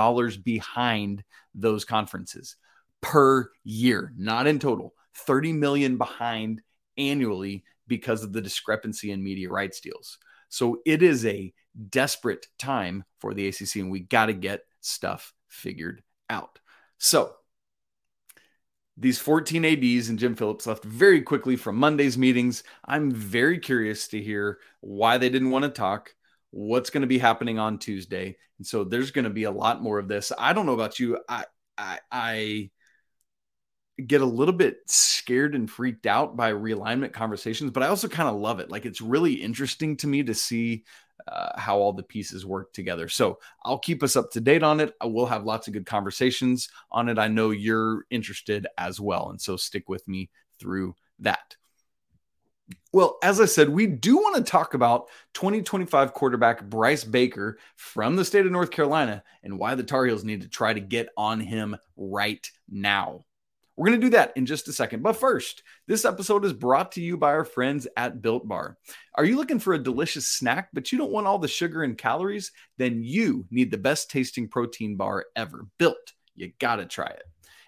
behind 0.43 1.23
those 1.53 1.85
conferences 1.85 2.55
per 3.01 3.49
year, 3.63 4.13
not 4.17 4.47
in 4.47 4.59
total. 4.59 4.93
30 5.15 5.53
million 5.53 5.97
behind 5.97 6.61
annually 6.97 7.63
because 7.87 8.23
of 8.23 8.33
the 8.33 8.41
discrepancy 8.41 9.11
in 9.11 9.23
media 9.23 9.49
rights 9.49 9.79
deals. 9.79 10.17
So 10.49 10.79
it 10.85 11.03
is 11.03 11.25
a 11.25 11.53
desperate 11.89 12.47
time 12.57 13.03
for 13.19 13.33
the 13.33 13.47
ACC, 13.47 13.77
and 13.77 13.91
we 13.91 14.01
got 14.01 14.27
to 14.27 14.33
get 14.33 14.61
stuff 14.81 15.33
figured 15.47 16.01
out. 16.29 16.59
So 16.97 17.33
these 18.97 19.19
14 19.19 19.65
ADs 19.65 20.09
and 20.09 20.17
Jim 20.17 20.35
Phillips 20.35 20.67
left 20.67 20.83
very 20.83 21.21
quickly 21.21 21.55
from 21.55 21.75
Monday's 21.75 22.17
meetings. 22.17 22.63
I'm 22.85 23.11
very 23.11 23.59
curious 23.59 24.07
to 24.09 24.21
hear 24.21 24.59
why 24.79 25.17
they 25.17 25.29
didn't 25.29 25.51
want 25.51 25.63
to 25.63 25.69
talk 25.69 26.15
what's 26.55 26.89
going 26.89 27.01
to 27.01 27.07
be 27.07 27.17
happening 27.17 27.59
on 27.59 27.77
Tuesday. 27.77 28.37
And 28.57 28.65
so 28.65 28.85
there's 28.85 29.11
going 29.11 29.25
to 29.25 29.29
be 29.29 29.43
a 29.43 29.51
lot 29.51 29.83
more 29.83 29.99
of 29.99 30.07
this. 30.07 30.31
I 30.37 30.53
don't 30.53 30.65
know 30.65 30.73
about 30.73 31.01
you. 31.01 31.19
I, 31.27 31.43
I, 31.77 31.99
I 32.09 32.71
get 34.07 34.21
a 34.21 34.25
little 34.25 34.53
bit 34.53 34.77
scared 34.87 35.53
and 35.53 35.69
freaked 35.69 36.05
out 36.05 36.37
by 36.37 36.53
realignment 36.53 37.11
conversations, 37.11 37.71
but 37.71 37.83
I 37.83 37.87
also 37.87 38.07
kind 38.07 38.29
of 38.29 38.35
love 38.35 38.61
it. 38.61 38.71
Like 38.71 38.85
it's 38.85 39.01
really 39.01 39.33
interesting 39.33 39.97
to 39.97 40.07
me 40.07 40.23
to 40.23 40.33
see 40.33 40.85
uh, 41.27 41.59
how 41.59 41.77
all 41.77 41.91
the 41.91 42.03
pieces 42.03 42.45
work 42.45 42.71
together. 42.71 43.09
So 43.09 43.37
I'll 43.65 43.79
keep 43.79 44.01
us 44.01 44.15
up 44.15 44.31
to 44.31 44.39
date 44.39 44.63
on 44.63 44.79
it. 44.79 44.93
I 45.01 45.07
will 45.07 45.25
have 45.25 45.43
lots 45.43 45.67
of 45.67 45.73
good 45.73 45.85
conversations 45.85 46.69
on 46.89 47.09
it. 47.09 47.19
I 47.19 47.27
know 47.27 47.49
you're 47.49 48.05
interested 48.09 48.65
as 48.77 49.01
well. 49.01 49.29
And 49.29 49.41
so 49.41 49.57
stick 49.57 49.89
with 49.89 50.07
me 50.07 50.29
through 50.57 50.95
that. 51.19 51.57
Well, 52.91 53.17
as 53.21 53.41
I 53.41 53.45
said, 53.45 53.69
we 53.69 53.87
do 53.87 54.17
want 54.17 54.37
to 54.37 54.51
talk 54.51 54.73
about 54.73 55.09
2025 55.33 56.13
quarterback 56.13 56.63
Bryce 56.63 57.03
Baker 57.03 57.59
from 57.75 58.15
the 58.15 58.25
state 58.25 58.45
of 58.45 58.51
North 58.51 58.71
Carolina 58.71 59.23
and 59.43 59.59
why 59.59 59.75
the 59.75 59.83
Tar 59.83 60.05
Heels 60.05 60.23
need 60.23 60.41
to 60.41 60.47
try 60.47 60.73
to 60.73 60.79
get 60.79 61.09
on 61.17 61.39
him 61.39 61.75
right 61.97 62.49
now. 62.69 63.25
We're 63.75 63.87
going 63.87 63.99
to 63.99 64.07
do 64.07 64.11
that 64.11 64.31
in 64.37 64.45
just 64.45 64.69
a 64.69 64.73
second. 64.73 65.03
But 65.03 65.17
first, 65.17 65.63
this 65.87 66.05
episode 66.05 66.45
is 66.45 66.53
brought 66.53 66.93
to 66.93 67.01
you 67.01 67.17
by 67.17 67.31
our 67.31 67.43
friends 67.43 67.87
at 67.97 68.21
Built 68.21 68.47
Bar. 68.47 68.77
Are 69.15 69.25
you 69.25 69.35
looking 69.35 69.59
for 69.59 69.73
a 69.73 69.83
delicious 69.83 70.27
snack, 70.27 70.69
but 70.71 70.91
you 70.91 70.97
don't 70.97 71.11
want 71.11 71.27
all 71.27 71.39
the 71.39 71.49
sugar 71.49 71.83
and 71.83 71.97
calories? 71.97 72.53
Then 72.77 73.03
you 73.03 73.45
need 73.51 73.71
the 73.71 73.77
best 73.77 74.09
tasting 74.09 74.47
protein 74.47 74.95
bar 74.95 75.25
ever. 75.35 75.67
Built. 75.77 76.13
You 76.35 76.53
got 76.59 76.77
to 76.77 76.85
try 76.85 77.07
it. 77.07 77.23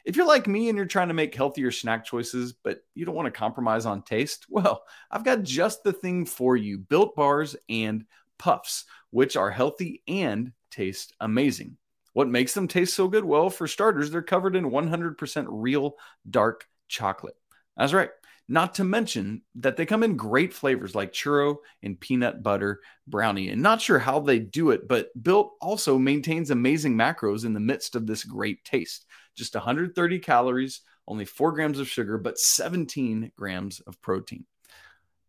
If 0.08 0.16
you're 0.16 0.26
like 0.26 0.48
me 0.48 0.70
and 0.70 0.78
you're 0.78 0.86
trying 0.86 1.10
to 1.10 1.14
make 1.14 1.36
healthier 1.36 1.70
snack 1.70 2.06
choices, 2.06 2.54
but 2.54 2.80
you 2.96 3.04
don't 3.04 3.14
want 3.14 3.26
to 3.26 3.32
compromise 3.32 3.86
on 3.86 4.02
taste, 4.04 4.46
well, 4.50 4.84
I've 5.12 5.26
got 5.26 5.44
just 5.44 5.84
the 5.84 5.92
thing 5.92 6.26
for 6.26 6.56
you 6.56 6.78
Built 6.78 7.14
Bars 7.14 7.58
and 7.68 8.06
Puffs, 8.38 8.86
which 9.10 9.36
are 9.36 9.52
healthy 9.52 10.02
and 10.08 10.54
taste 10.72 11.14
amazing. 11.20 11.76
What 12.14 12.30
makes 12.30 12.54
them 12.54 12.70
taste 12.70 12.96
so 12.96 13.10
good? 13.10 13.26
Well, 13.26 13.50
for 13.50 13.68
starters, 13.68 14.10
they're 14.10 14.22
covered 14.22 14.56
in 14.56 14.72
100% 14.72 15.46
real 15.50 15.98
dark 16.30 16.66
chocolate. 16.88 17.36
That's 17.76 17.94
right. 17.94 18.10
Not 18.50 18.76
to 18.76 18.84
mention 18.84 19.42
that 19.56 19.76
they 19.76 19.86
come 19.86 20.04
in 20.04 20.16
great 20.16 20.54
flavors 20.54 20.96
like 20.96 21.12
churro 21.12 21.58
and 21.84 22.00
peanut 22.00 22.42
butter 22.42 22.80
brownie. 23.06 23.50
And 23.50 23.62
not 23.62 23.82
sure 23.82 24.00
how 24.00 24.20
they 24.20 24.40
do 24.40 24.72
it, 24.72 24.88
but 24.88 25.10
Built 25.22 25.54
also 25.62 25.98
maintains 25.98 26.50
amazing 26.50 26.96
macros 26.96 27.46
in 27.46 27.54
the 27.54 27.60
midst 27.60 27.96
of 27.96 28.08
this 28.08 28.24
great 28.24 28.64
taste. 28.64 29.06
Just 29.36 29.54
130 29.54 30.20
calories, 30.20 30.82
only 31.08 31.26
four 31.26 31.52
grams 31.52 31.80
of 31.80 31.90
sugar, 31.90 32.18
but 32.18 32.40
17 32.40 33.32
grams 33.36 33.82
of 33.82 34.02
protein. 34.02 34.46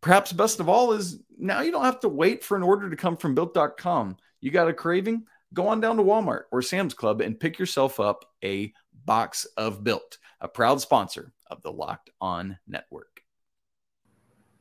Perhaps 0.01 0.31
best 0.31 0.61
of 0.61 0.69
all 0.69 0.93
is 0.93 1.19
now 1.37 1.59
you 1.59 1.71
don't 1.71 1.83
have 1.83 1.99
to 1.99 2.09
wait 2.09 2.43
for 2.43 2.55
an 2.55 2.63
order 2.63 2.89
to 2.89 2.95
come 2.95 3.17
from 3.17 3.35
built.com. 3.35 4.15
You 4.39 4.51
got 4.51 4.69
a 4.69 4.73
craving? 4.73 5.25
go 5.53 5.67
on 5.67 5.79
down 5.79 5.97
to 5.97 6.03
Walmart 6.03 6.43
or 6.51 6.61
Sam's 6.61 6.93
Club 6.93 7.21
and 7.21 7.39
pick 7.39 7.59
yourself 7.59 7.99
up 7.99 8.25
a 8.43 8.73
box 9.05 9.45
of 9.57 9.83
Built, 9.83 10.17
a 10.41 10.47
proud 10.47 10.81
sponsor 10.81 11.33
of 11.49 11.61
the 11.61 11.71
Locked 11.71 12.09
On 12.21 12.57
Network. 12.67 13.23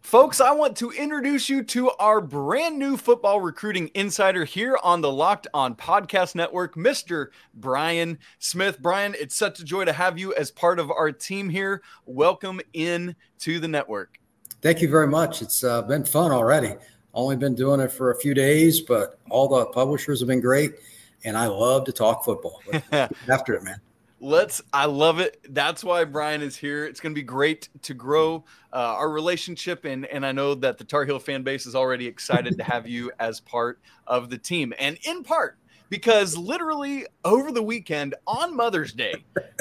Folks, 0.01 0.41
I 0.41 0.53
want 0.53 0.77
to 0.79 0.91
introduce 0.93 1.51
you 1.51 1.63
to 1.65 1.91
our 1.99 2.23
brand 2.23 2.79
new 2.79 2.97
football 2.97 3.41
recruiting 3.41 3.91
insider 3.95 4.45
here 4.45 4.79
on 4.83 5.03
the 5.03 5.13
Locked 5.13 5.49
On 5.53 5.75
Podcast 5.75 6.35
Network, 6.35 6.77
Mr. 6.77 7.27
Brian 7.53 8.19
Smith. 8.39 8.81
Brian, 8.81 9.15
it's 9.19 9.35
such 9.35 9.61
a 9.61 9.65
joy 9.65 9.85
to 9.85 9.93
have 9.93 10.19
you 10.19 10.35
as 10.35 10.51
part 10.51 10.79
of 10.79 10.91
our 10.91 11.13
team 11.13 11.51
here. 11.51 11.83
Welcome 12.07 12.61
in 12.73 13.17
to 13.41 13.61
the 13.61 13.69
network. 13.69 14.19
Thank 14.63 14.81
you 14.81 14.89
very 14.89 15.09
much. 15.09 15.43
It's 15.43 15.63
uh, 15.63 15.83
been 15.83 16.05
fun 16.05 16.33
already. 16.33 16.75
Only 17.13 17.37
been 17.37 17.55
doing 17.55 17.81
it 17.81 17.93
for 17.93 18.13
a 18.13 18.17
few 18.17 18.33
days, 18.33 18.81
but 18.81 19.19
all 19.29 19.47
the 19.49 19.67
publishers 19.67 20.21
have 20.21 20.29
been 20.29 20.41
great, 20.41 20.77
and 21.25 21.37
I 21.37 21.49
love 21.49 21.85
to 21.85 21.93
talk 21.93 22.25
football. 22.25 22.63
After 23.29 23.55
it, 23.55 23.63
man. 23.63 23.81
Let's. 24.21 24.61
I 24.73 24.87
love 24.87 25.21
it. 25.21 25.41
That's 25.51 25.85
why 25.85 26.05
Brian 26.05 26.43
is 26.43 26.57
here. 26.57 26.85
It's 26.85 27.01
going 27.01 27.15
to 27.15 27.19
be 27.19 27.25
great 27.25 27.69
to 27.83 27.95
grow 27.95 28.45
uh, 28.73 28.77
our 28.77 29.11
relationship, 29.11 29.85
and 29.85 30.07
and 30.07 30.27
I 30.27 30.33
know 30.33 30.55
that 30.57 30.79
the 30.79 30.85
Tar 30.85 31.05
Heel 31.05 31.19
fan 31.19 31.43
base 31.43 31.67
is 31.67 31.75
already 31.75 32.07
excited 32.07 32.59
to 32.59 32.65
have 32.65 32.89
you 32.89 33.13
as 33.21 33.41
part 33.41 33.81
of 34.07 34.29
the 34.31 34.39
team, 34.39 34.75
and 34.79 34.99
in 35.05 35.23
part 35.23 35.59
because 35.91 36.37
literally 36.37 37.07
over 37.25 37.53
the 37.53 37.63
weekend 37.63 38.15
on 38.27 38.55
Mother's 38.55 38.93
Day, 38.93 39.15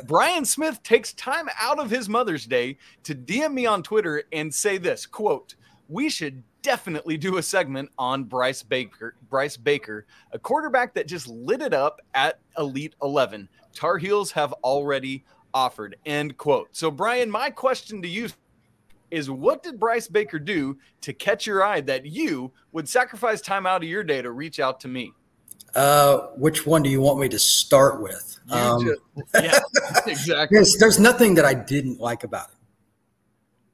Brian 0.06 0.46
Smith 0.46 0.82
takes 0.84 1.14
time 1.14 1.48
out 1.60 1.80
of 1.80 1.90
his 1.90 2.10
Mother's 2.10 2.46
Day 2.46 2.78
to 3.04 3.16
DM 3.16 3.54
me 3.54 3.66
on 3.66 3.84
Twitter 3.84 4.24
and 4.32 4.54
say 4.54 4.78
this 4.78 5.06
quote, 5.06 5.56
we 5.88 6.10
should 6.10 6.44
definitely 6.62 7.18
do 7.18 7.38
a 7.38 7.44
segment 7.44 7.90
on 7.98 8.26
Bryce 8.26 8.62
Baker, 8.62 9.16
Bryce 9.30 9.56
Baker, 9.56 10.06
a 10.34 10.40
quarterback 10.40 10.94
that 10.96 11.08
just 11.08 11.28
lit 11.28 11.62
it 11.62 11.74
up 11.74 12.02
at 12.14 12.40
Elite 12.58 12.96
11. 13.02 13.48
Tar 13.78 13.98
Heels 14.00 14.32
have 14.32 14.54
already 14.64 15.24
offered. 15.54 15.96
End 16.06 16.36
quote. 16.38 16.70
So, 16.72 16.90
Brian, 16.90 17.30
my 17.30 17.52
question 17.52 18.02
to 18.02 18.08
you 18.08 18.28
is 19.12 19.30
what 19.30 19.62
did 19.62 19.80
Bryce 19.80 20.08
Baker 20.08 20.40
do 20.40 20.78
to 21.02 21.14
catch 21.14 21.46
your 21.46 21.64
eye 21.64 21.82
that 21.82 22.06
you 22.06 22.52
would 22.72 22.90
sacrifice 22.90 23.40
time 23.40 23.68
out 23.68 23.84
of 23.84 23.88
your 23.88 24.04
day 24.04 24.22
to 24.22 24.32
reach 24.32 24.60
out 24.60 24.80
to 24.82 24.88
me? 24.88 25.14
Uh, 25.76 26.28
which 26.38 26.66
one 26.66 26.82
do 26.82 26.90
you 26.90 27.00
want 27.00 27.20
me 27.20 27.30
to 27.30 27.38
start 27.38 28.02
with? 28.02 28.40
Um, 28.50 28.84
just, 28.84 29.02
yeah, 29.36 29.60
exactly. 30.08 30.56
There's, 30.56 30.76
there's, 30.80 31.00
nothing 31.00 31.36
that 31.36 31.46
I 31.46 31.54
didn't 31.54 32.00
like 32.00 32.24
about 32.24 32.50
it 32.50 32.56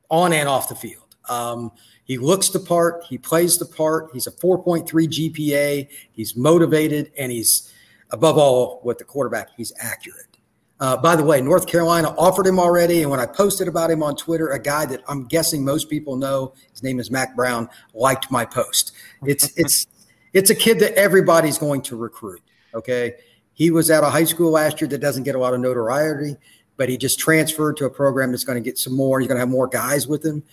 on 0.10 0.34
and 0.34 0.50
off 0.50 0.68
the 0.68 0.76
field. 0.76 1.16
Um, 1.30 1.72
he 2.04 2.18
looks 2.18 2.50
the 2.50 2.60
part, 2.60 3.06
he 3.06 3.18
plays 3.18 3.58
the 3.58 3.66
part. 3.66 4.10
He's 4.12 4.28
a 4.28 4.32
4.3 4.32 4.86
GPA, 4.86 5.88
he's 6.12 6.36
motivated, 6.36 7.12
and 7.18 7.32
he's 7.32 7.73
above 8.14 8.38
all 8.38 8.80
with 8.84 9.00
the 9.00 9.04
quarterback, 9.04 9.50
he's 9.58 9.74
accurate. 9.80 10.28
Uh, 10.80 10.96
by 10.98 11.16
the 11.16 11.24
way, 11.24 11.42
North 11.42 11.68
Carolina 11.68 12.14
offered 12.18 12.46
him 12.46 12.60
already, 12.60 13.02
and 13.02 13.12
when 13.12 13.20
I 13.20 13.26
posted 13.26 13.68
about 13.68 13.90
him 13.90 14.04
on 14.04 14.16
Twitter, 14.16 14.50
a 14.50 14.60
guy 14.60 14.86
that 14.86 15.02
I'm 15.08 15.26
guessing 15.26 15.66
most 15.66 15.90
people 15.90 16.16
know, 16.16 16.54
his 16.72 16.84
name 16.84 17.00
is 17.00 17.10
Mack 17.10 17.36
Brown, 17.36 17.70
liked 17.94 18.30
my 18.32 18.46
post. 18.46 18.94
It's 19.26 19.52
it's 19.58 19.88
it's 20.34 20.50
a 20.50 20.56
kid 20.56 20.80
that 20.80 20.94
everybody's 20.94 21.58
going 21.58 21.82
to 21.84 21.96
recruit. 21.96 22.42
Okay, 22.74 23.16
he 23.54 23.72
was 23.72 23.90
at 23.90 24.04
a 24.04 24.10
high 24.10 24.24
school 24.24 24.52
last 24.52 24.80
year 24.82 24.88
that 24.90 25.00
doesn't 25.00 25.24
get 25.24 25.36
a 25.36 25.40
lot 25.40 25.54
of 25.54 25.60
notoriety, 25.60 26.36
but 26.78 26.90
he 26.90 26.98
just 26.98 27.20
transferred 27.20 27.78
to 27.78 27.86
a 27.86 27.90
program 27.90 28.32
that's 28.32 28.44
going 28.44 28.62
to 28.62 28.68
get 28.68 28.78
some 28.78 28.94
more. 28.94 29.20
He's 29.20 29.28
going 29.28 29.38
to 29.38 29.42
have 29.42 29.50
more 29.50 29.68
guys 29.68 30.08
with 30.08 30.24
him, 30.26 30.44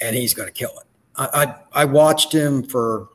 and 0.00 0.16
he's 0.16 0.34
going 0.34 0.48
to 0.48 0.54
kill 0.54 0.72
it. 0.78 0.86
I, 1.18 1.54
I, 1.72 1.84
watched 1.86 2.30
him 2.30 2.62
for 2.62 3.08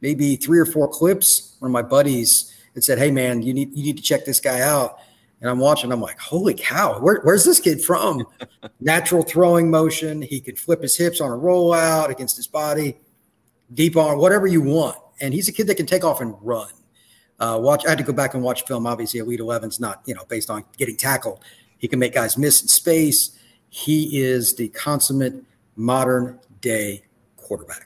maybe 0.00 0.34
three 0.34 0.58
or 0.58 0.66
four 0.66 0.88
clips. 0.88 1.54
One 1.60 1.68
of 1.68 1.72
my 1.72 1.82
buddies 1.82 2.55
had 2.76 2.84
said, 2.84 2.98
"Hey 2.98 3.10
man, 3.10 3.42
you 3.42 3.52
need 3.52 3.76
you 3.76 3.82
need 3.82 3.96
to 3.96 4.02
check 4.02 4.24
this 4.24 4.38
guy 4.38 4.60
out." 4.60 4.98
And 5.40 5.50
I'm 5.50 5.58
watching. 5.58 5.90
I'm 5.90 6.00
like, 6.00 6.20
"Holy 6.20 6.54
cow! 6.54 7.00
Where, 7.00 7.20
where's 7.22 7.44
this 7.44 7.58
kid 7.58 7.82
from?" 7.82 8.24
Natural 8.80 9.22
throwing 9.22 9.70
motion. 9.70 10.22
He 10.22 10.40
can 10.40 10.54
flip 10.54 10.82
his 10.82 10.96
hips 10.96 11.20
on 11.20 11.30
a 11.30 11.36
rollout 11.36 12.10
against 12.10 12.36
his 12.36 12.46
body, 12.46 12.98
deep 13.74 13.96
arm, 13.96 14.18
whatever 14.18 14.46
you 14.46 14.62
want. 14.62 14.98
And 15.20 15.34
he's 15.34 15.48
a 15.48 15.52
kid 15.52 15.66
that 15.66 15.76
can 15.76 15.86
take 15.86 16.04
off 16.04 16.20
and 16.20 16.34
run. 16.42 16.70
Uh, 17.40 17.58
watch. 17.60 17.84
I 17.86 17.90
had 17.90 17.98
to 17.98 18.04
go 18.04 18.12
back 18.12 18.34
and 18.34 18.42
watch 18.42 18.64
film. 18.64 18.86
Obviously, 18.86 19.20
Elite 19.20 19.40
11's 19.40 19.80
not 19.80 20.02
you 20.06 20.14
know 20.14 20.24
based 20.28 20.50
on 20.50 20.64
getting 20.76 20.96
tackled. 20.96 21.40
He 21.78 21.88
can 21.88 21.98
make 21.98 22.14
guys 22.14 22.38
miss 22.38 22.62
in 22.62 22.68
space. 22.68 23.38
He 23.68 24.22
is 24.22 24.54
the 24.54 24.68
consummate 24.68 25.44
modern 25.76 26.40
day 26.60 27.02
quarterback. 27.36 27.85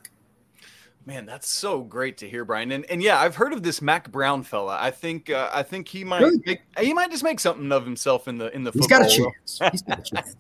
Man, 1.11 1.27
that's 1.27 1.49
so 1.49 1.81
great 1.81 2.19
to 2.19 2.31
hear, 2.31 2.45
Brian. 2.45 2.71
And 2.71 2.85
and 2.85 3.03
yeah, 3.03 3.19
I've 3.19 3.35
heard 3.35 3.53
of 3.53 3.65
this 3.65 3.83
Mack 3.83 4.13
Brown 4.13 4.45
fella. 4.45 4.79
I 4.81 4.93
think 4.93 5.29
uh, 5.29 5.51
I 5.53 5.65
think 5.65 5.89
he 5.89 6.05
might 6.05 6.25
make, 6.47 6.61
he 6.79 6.95
might 6.95 7.11
just 7.11 7.25
make 7.25 7.41
something 7.41 7.73
of 7.73 7.85
himself 7.85 8.29
in 8.29 8.39
the 8.39 8.55
in 8.55 8.63
the 8.63 8.71
He's 8.71 8.83
football. 8.83 9.01
Got 9.01 9.11
a 9.11 9.17
chance. 9.17 9.59
He's 9.73 9.83
got 9.83 9.99
a 9.99 10.03
chance. 10.15 10.37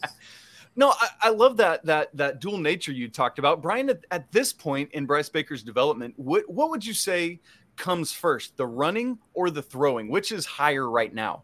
no, 0.76 0.90
I, 0.90 1.08
I, 1.22 1.30
love 1.30 1.56
that 1.56 1.84
that 1.86 2.16
that 2.16 2.40
dual 2.40 2.58
nature 2.58 2.92
you 2.92 3.08
talked 3.08 3.40
about, 3.40 3.60
Brian. 3.60 3.90
At, 3.90 4.04
at 4.12 4.30
this 4.30 4.52
point 4.52 4.92
in 4.92 5.06
Bryce 5.06 5.28
Baker's 5.28 5.64
development, 5.64 6.14
what 6.16 6.48
what 6.48 6.70
would 6.70 6.86
you 6.86 6.94
say 6.94 7.40
comes 7.74 8.12
first, 8.12 8.56
the 8.56 8.66
running 8.68 9.18
or 9.34 9.50
the 9.50 9.62
throwing? 9.62 10.08
Which 10.08 10.30
is 10.30 10.46
higher 10.46 10.88
right 10.88 11.12
now? 11.12 11.42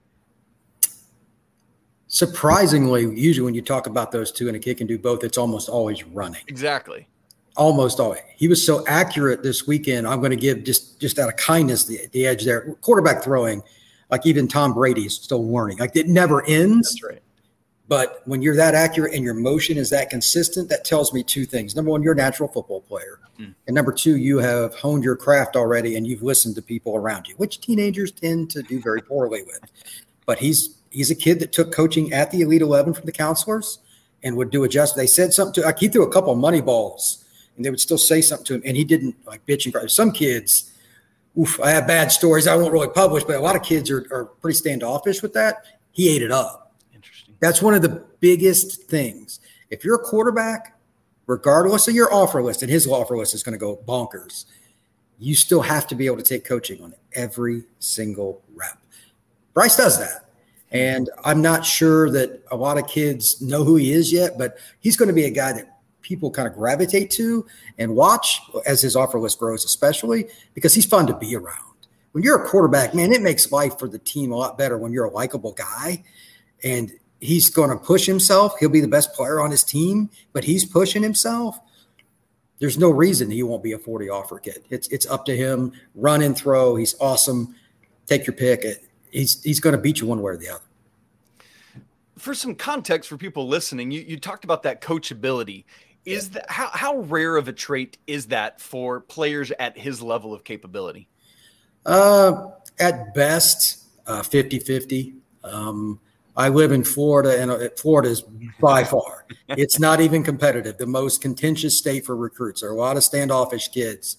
Surprisingly, 2.06 3.12
usually 3.21 3.45
when 3.45 3.54
you 3.54 3.62
talk 3.62 3.88
about 3.88 4.12
those 4.12 4.30
two 4.30 4.47
and 4.47 4.56
a 4.56 4.61
kid 4.61 4.76
can 4.76 4.87
do 4.87 5.00
both, 5.00 5.25
it's 5.25 5.37
almost 5.37 5.68
always 5.68 6.04
running. 6.04 6.42
Exactly 6.47 7.09
almost 7.56 8.00
always. 8.00 8.20
He 8.36 8.48
was 8.48 8.64
so 8.64 8.84
accurate 8.86 9.42
this 9.42 9.66
weekend. 9.66 10.06
I'm 10.06 10.20
going 10.20 10.30
to 10.30 10.36
give 10.36 10.64
just 10.64 11.00
just 11.00 11.18
out 11.18 11.28
of 11.28 11.36
kindness 11.36 11.84
the, 11.84 12.00
the 12.12 12.26
edge 12.26 12.44
there. 12.44 12.75
Quarterback 12.80 13.22
throwing, 13.22 13.62
like 14.10 14.26
even 14.26 14.48
Tom 14.48 14.75
Brady 14.75 15.06
is 15.06 15.14
still 15.14 15.46
learning. 15.46 15.78
Like 15.78 15.96
it 15.96 16.08
never 16.08 16.44
ends. 16.46 17.00
Right. 17.02 17.22
But 17.88 18.22
when 18.25 18.42
you're 18.42 18.56
that 18.56 18.75
accurate 18.75 19.14
and 19.14 19.22
your 19.22 19.34
motion 19.34 19.76
is 19.76 19.90
that 19.90 20.10
consistent, 20.10 20.68
that 20.70 20.84
tells 20.84 21.12
me 21.12 21.22
two 21.22 21.44
things. 21.44 21.76
Number 21.76 21.92
one, 21.92 22.02
you're 22.02 22.14
a 22.14 22.16
natural 22.16 22.48
football 22.48 22.80
player. 22.80 23.20
Mm. 23.38 23.54
And 23.68 23.75
number 23.75 23.92
two, 23.92 24.16
you 24.16 24.38
have 24.38 24.75
honed 24.75 25.04
your 25.04 25.14
craft 25.14 25.54
already 25.54 25.96
and 25.96 26.04
you've 26.04 26.22
listened 26.22 26.56
to 26.56 26.62
people 26.62 26.96
around 26.96 27.28
you, 27.28 27.36
which 27.36 27.60
teenagers 27.60 28.10
tend 28.10 28.50
to 28.50 28.62
do 28.62 28.80
very 28.80 29.02
poorly 29.02 29.42
with. 29.44 29.60
But 30.25 30.38
he's 30.38 30.76
he's 30.90 31.10
a 31.10 31.14
kid 31.14 31.38
that 31.40 31.52
took 31.52 31.72
coaching 31.72 32.12
at 32.12 32.30
the 32.30 32.40
Elite 32.40 32.62
11 32.62 32.94
from 32.94 33.06
the 33.06 33.12
counselors 33.12 33.78
and 34.25 34.36
would 34.36 34.50
do 34.50 34.64
adjust. 34.64 34.96
They 34.96 35.06
said 35.06 35.32
something 35.32 35.62
to, 35.62 35.66
like 35.68 35.78
he 35.78 35.86
threw 35.86 36.02
a 36.02 36.12
couple 36.12 36.32
of 36.32 36.38
money 36.38 36.60
balls 36.60 37.25
and 37.56 37.64
they 37.64 37.70
would 37.70 37.80
still 37.80 37.98
say 37.98 38.20
something 38.20 38.44
to 38.46 38.54
him, 38.54 38.62
and 38.64 38.76
he 38.76 38.84
didn't 38.84 39.16
like 39.26 39.44
bitch 39.46 39.64
and 39.64 39.75
cry. 39.75 39.86
Some 39.86 40.12
kids, 40.12 40.72
oof, 41.38 41.60
I 41.60 41.70
have 41.70 41.86
bad 41.86 42.12
stories 42.12 42.46
I 42.46 42.56
won't 42.56 42.72
really 42.72 42.88
publish, 42.88 43.25
but 43.25 43.36
a 43.36 43.40
lot 43.40 43.56
of 43.56 43.62
kids 43.62 43.90
are, 43.90 44.06
are 44.10 44.26
pretty 44.26 44.56
standoffish 44.56 45.22
with 45.22 45.32
that. 45.34 45.64
He 45.92 46.14
ate 46.14 46.22
it 46.22 46.30
up. 46.30 46.75
Interesting. 46.94 47.34
That's 47.40 47.62
one 47.62 47.75
of 47.75 47.82
the 47.82 48.04
biggest 48.20 48.84
things. 48.84 49.40
If 49.70 49.84
you're 49.84 49.96
a 49.96 50.04
quarterback, 50.04 50.78
regardless 51.26 51.88
of 51.88 51.94
your 51.94 52.12
offer 52.12 52.42
list, 52.42 52.62
and 52.62 52.70
his 52.70 52.86
offer 52.86 53.16
list 53.16 53.34
is 53.34 53.42
going 53.42 53.54
to 53.54 53.58
go 53.58 53.76
bonkers, 53.86 54.44
you 55.18 55.34
still 55.34 55.62
have 55.62 55.86
to 55.86 55.94
be 55.94 56.06
able 56.06 56.18
to 56.18 56.22
take 56.22 56.44
coaching 56.44 56.82
on 56.82 56.94
every 57.14 57.64
single 57.78 58.42
rep. 58.54 58.78
Bryce 59.54 59.76
does 59.76 59.98
that. 59.98 60.26
And 60.72 61.08
I'm 61.25 61.40
not 61.40 61.64
sure 61.64 62.10
that 62.10 62.42
a 62.50 62.56
lot 62.56 62.76
of 62.76 62.86
kids 62.86 63.40
know 63.40 63.64
who 63.64 63.76
he 63.76 63.92
is 63.92 64.12
yet, 64.12 64.36
but 64.36 64.58
he's 64.80 64.96
going 64.96 65.08
to 65.08 65.14
be 65.14 65.25
a 65.25 65.30
guy 65.30 65.52
that 65.52 65.75
people 66.06 66.30
kind 66.30 66.46
of 66.46 66.54
gravitate 66.54 67.10
to 67.10 67.44
and 67.78 67.94
watch 67.94 68.40
as 68.64 68.80
his 68.80 68.94
offer 68.94 69.18
list 69.18 69.40
grows, 69.40 69.64
especially 69.64 70.28
because 70.54 70.72
he's 70.72 70.86
fun 70.86 71.06
to 71.06 71.16
be 71.16 71.34
around. 71.34 71.75
When 72.12 72.22
you're 72.22 72.42
a 72.42 72.48
quarterback, 72.48 72.94
man, 72.94 73.12
it 73.12 73.20
makes 73.20 73.50
life 73.50 73.78
for 73.78 73.88
the 73.88 73.98
team 73.98 74.30
a 74.30 74.36
lot 74.36 74.56
better 74.56 74.78
when 74.78 74.92
you're 74.92 75.04
a 75.04 75.10
likable 75.10 75.52
guy 75.52 76.04
and 76.62 76.92
he's 77.20 77.50
going 77.50 77.70
to 77.70 77.76
push 77.76 78.06
himself. 78.06 78.54
He'll 78.60 78.68
be 78.68 78.80
the 78.80 78.88
best 78.88 79.12
player 79.14 79.40
on 79.40 79.50
his 79.50 79.64
team, 79.64 80.08
but 80.32 80.44
he's 80.44 80.64
pushing 80.64 81.02
himself. 81.02 81.58
There's 82.58 82.78
no 82.78 82.88
reason 82.88 83.30
he 83.30 83.42
won't 83.42 83.64
be 83.64 83.72
a 83.72 83.78
40 83.78 84.08
offer 84.08 84.38
kid. 84.38 84.62
It's 84.70 84.88
it's 84.88 85.06
up 85.06 85.26
to 85.26 85.36
him. 85.36 85.72
Run 85.94 86.22
and 86.22 86.34
throw. 86.34 86.76
He's 86.76 86.94
awesome. 87.00 87.54
Take 88.06 88.26
your 88.26 88.34
pick. 88.34 88.64
He's 89.10 89.42
he's 89.42 89.60
going 89.60 89.76
to 89.76 89.82
beat 89.82 90.00
you 90.00 90.06
one 90.06 90.22
way 90.22 90.32
or 90.32 90.36
the 90.38 90.48
other 90.48 90.62
for 92.18 92.34
some 92.34 92.54
context 92.54 93.08
for 93.08 93.16
people 93.16 93.46
listening, 93.46 93.90
you, 93.90 94.00
you 94.00 94.18
talked 94.18 94.44
about 94.44 94.62
that 94.62 94.80
coachability. 94.80 95.64
Is 96.06 96.30
that 96.30 96.48
how, 96.48 96.70
how 96.72 96.98
rare 96.98 97.36
of 97.36 97.48
a 97.48 97.52
trait 97.52 97.98
is 98.06 98.26
that 98.26 98.60
for 98.60 99.00
players 99.00 99.50
at 99.58 99.76
his 99.76 100.00
level 100.00 100.32
of 100.32 100.44
capability? 100.44 101.08
Uh, 101.84 102.50
at 102.78 103.12
best, 103.14 103.84
uh, 104.06 104.22
50 104.22 104.60
50. 104.60 105.14
Um, 105.42 106.00
I 106.36 106.48
live 106.48 106.70
in 106.70 106.84
Florida, 106.84 107.40
and 107.40 107.50
uh, 107.50 107.68
Florida 107.76 108.08
is 108.10 108.22
by 108.60 108.84
far, 108.92 109.26
it's 109.48 109.80
not 109.80 110.00
even 110.00 110.22
competitive. 110.22 110.78
The 110.78 110.86
most 110.86 111.22
contentious 111.22 111.76
state 111.76 112.04
for 112.06 112.16
recruits. 112.16 112.60
There 112.60 112.70
are 112.70 112.72
a 112.72 112.76
lot 112.76 112.96
of 112.96 113.02
standoffish 113.02 113.68
kids. 113.68 114.16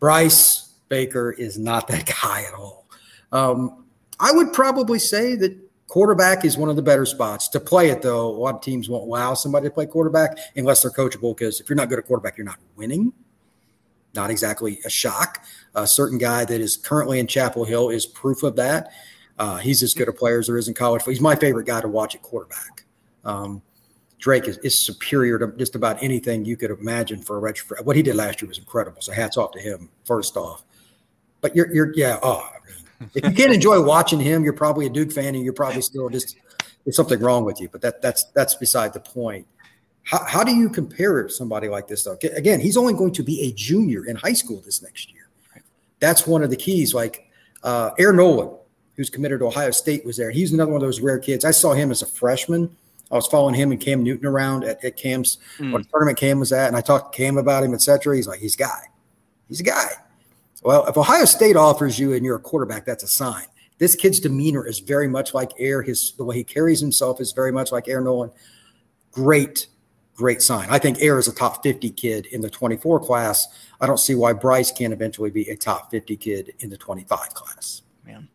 Bryce 0.00 0.74
Baker 0.88 1.32
is 1.32 1.58
not 1.58 1.86
that 1.88 2.06
guy 2.22 2.42
at 2.42 2.54
all. 2.54 2.86
Um, 3.30 3.84
I 4.18 4.32
would 4.32 4.52
probably 4.52 4.98
say 4.98 5.34
that 5.36 5.56
Quarterback 5.94 6.44
is 6.44 6.56
one 6.56 6.68
of 6.68 6.74
the 6.74 6.82
better 6.82 7.06
spots 7.06 7.46
to 7.46 7.60
play 7.60 7.88
it, 7.88 8.02
though. 8.02 8.26
A 8.26 8.36
lot 8.36 8.56
of 8.56 8.60
teams 8.60 8.88
won't 8.88 9.04
allow 9.04 9.32
somebody 9.34 9.68
to 9.68 9.70
play 9.72 9.86
quarterback 9.86 10.36
unless 10.56 10.82
they're 10.82 10.90
coachable. 10.90 11.36
Because 11.36 11.60
if 11.60 11.68
you're 11.68 11.76
not 11.76 11.88
good 11.88 12.00
at 12.00 12.06
quarterback, 12.06 12.36
you're 12.36 12.44
not 12.44 12.58
winning. 12.74 13.12
Not 14.12 14.28
exactly 14.28 14.80
a 14.84 14.90
shock. 14.90 15.44
A 15.76 15.86
certain 15.86 16.18
guy 16.18 16.44
that 16.46 16.60
is 16.60 16.76
currently 16.76 17.20
in 17.20 17.28
Chapel 17.28 17.64
Hill 17.64 17.90
is 17.90 18.06
proof 18.06 18.42
of 18.42 18.56
that. 18.56 18.90
Uh, 19.38 19.58
he's 19.58 19.84
as 19.84 19.94
good 19.94 20.08
a 20.08 20.12
player 20.12 20.40
as 20.40 20.48
there 20.48 20.58
is 20.58 20.66
in 20.66 20.74
college. 20.74 21.04
He's 21.04 21.20
my 21.20 21.36
favorite 21.36 21.68
guy 21.68 21.80
to 21.80 21.86
watch 21.86 22.16
at 22.16 22.22
quarterback. 22.22 22.82
Um, 23.24 23.62
Drake 24.18 24.48
is, 24.48 24.58
is, 24.64 24.76
superior 24.76 25.38
to 25.38 25.56
just 25.56 25.76
about 25.76 26.02
anything 26.02 26.44
you 26.44 26.56
could 26.56 26.72
imagine 26.72 27.22
for 27.22 27.38
a 27.38 27.52
redshirt. 27.52 27.84
What 27.84 27.94
he 27.94 28.02
did 28.02 28.16
last 28.16 28.42
year 28.42 28.48
was 28.48 28.58
incredible. 28.58 29.00
So 29.00 29.12
hats 29.12 29.36
off 29.36 29.52
to 29.52 29.60
him. 29.60 29.90
First 30.04 30.36
off, 30.36 30.64
but 31.40 31.54
you're 31.54 31.72
you're 31.72 31.92
yeah. 31.94 32.18
Oh, 32.20 32.44
if 33.14 33.24
you 33.24 33.32
can't 33.32 33.52
enjoy 33.52 33.82
watching 33.82 34.20
him, 34.20 34.44
you're 34.44 34.52
probably 34.52 34.86
a 34.86 34.90
Duke 34.90 35.12
fan, 35.12 35.34
and 35.34 35.44
you're 35.44 35.52
probably 35.52 35.82
still 35.82 36.08
just 36.08 36.36
there's 36.84 36.96
something 36.96 37.20
wrong 37.20 37.44
with 37.44 37.60
you. 37.60 37.68
But 37.68 37.80
that 37.82 38.02
that's 38.02 38.24
that's 38.32 38.54
beside 38.54 38.92
the 38.92 39.00
point. 39.00 39.46
How, 40.04 40.22
how 40.24 40.44
do 40.44 40.54
you 40.54 40.68
compare 40.68 41.28
somebody 41.28 41.68
like 41.68 41.88
this 41.88 42.04
though? 42.04 42.18
Again, 42.34 42.60
he's 42.60 42.76
only 42.76 42.92
going 42.92 43.12
to 43.12 43.22
be 43.22 43.40
a 43.42 43.52
junior 43.52 44.06
in 44.06 44.16
high 44.16 44.34
school 44.34 44.62
this 44.64 44.82
next 44.82 45.12
year. 45.12 45.22
That's 45.98 46.26
one 46.26 46.42
of 46.42 46.50
the 46.50 46.56
keys. 46.56 46.92
Like 46.92 47.30
uh, 47.62 47.90
Air 47.98 48.12
Noland, 48.12 48.50
who's 48.96 49.08
committed 49.08 49.40
to 49.40 49.46
Ohio 49.46 49.70
State, 49.70 50.04
was 50.04 50.16
there. 50.16 50.30
He's 50.30 50.52
another 50.52 50.70
one 50.70 50.82
of 50.82 50.86
those 50.86 51.00
rare 51.00 51.18
kids. 51.18 51.44
I 51.44 51.50
saw 51.50 51.72
him 51.72 51.90
as 51.90 52.02
a 52.02 52.06
freshman. 52.06 52.76
I 53.10 53.14
was 53.14 53.26
following 53.26 53.54
him 53.54 53.70
and 53.70 53.80
Cam 53.80 54.02
Newton 54.02 54.26
around 54.26 54.64
at, 54.64 54.84
at 54.84 54.96
Cam's 54.96 55.38
mm. 55.58 55.72
what 55.72 55.88
tournament 55.90 56.18
Cam 56.18 56.40
was 56.40 56.52
at, 56.52 56.68
and 56.68 56.76
I 56.76 56.80
talked 56.80 57.14
to 57.14 57.16
Cam 57.16 57.38
about 57.38 57.62
him, 57.62 57.72
etc. 57.72 58.16
He's 58.16 58.26
like, 58.26 58.40
he's 58.40 58.54
a 58.54 58.58
guy. 58.58 58.88
He's 59.48 59.60
a 59.60 59.64
guy. 59.64 59.90
Well, 60.64 60.86
if 60.86 60.96
Ohio 60.96 61.26
State 61.26 61.56
offers 61.56 61.98
you 61.98 62.14
and 62.14 62.24
you're 62.24 62.36
a 62.36 62.40
quarterback, 62.40 62.86
that's 62.86 63.04
a 63.04 63.08
sign. 63.08 63.44
This 63.78 63.94
kid's 63.94 64.18
demeanor 64.18 64.66
is 64.66 64.78
very 64.78 65.08
much 65.08 65.34
like 65.34 65.52
Air. 65.58 65.82
His 65.82 66.14
the 66.16 66.24
way 66.24 66.36
he 66.36 66.44
carries 66.44 66.80
himself 66.80 67.20
is 67.20 67.32
very 67.32 67.52
much 67.52 67.70
like 67.70 67.86
Air 67.86 68.00
Noland. 68.00 68.32
Great, 69.10 69.66
great 70.14 70.40
sign. 70.40 70.68
I 70.70 70.78
think 70.78 70.98
Air 71.00 71.18
is 71.18 71.28
a 71.28 71.34
top 71.34 71.62
50 71.62 71.90
kid 71.90 72.26
in 72.26 72.40
the 72.40 72.48
24 72.48 73.00
class. 73.00 73.46
I 73.80 73.86
don't 73.86 73.98
see 73.98 74.14
why 74.14 74.32
Bryce 74.32 74.72
can't 74.72 74.92
eventually 74.92 75.30
be 75.30 75.50
a 75.50 75.56
top 75.56 75.90
50 75.90 76.16
kid 76.16 76.54
in 76.60 76.70
the 76.70 76.78
25 76.78 77.34
class. 77.34 77.82
Man. 78.06 78.28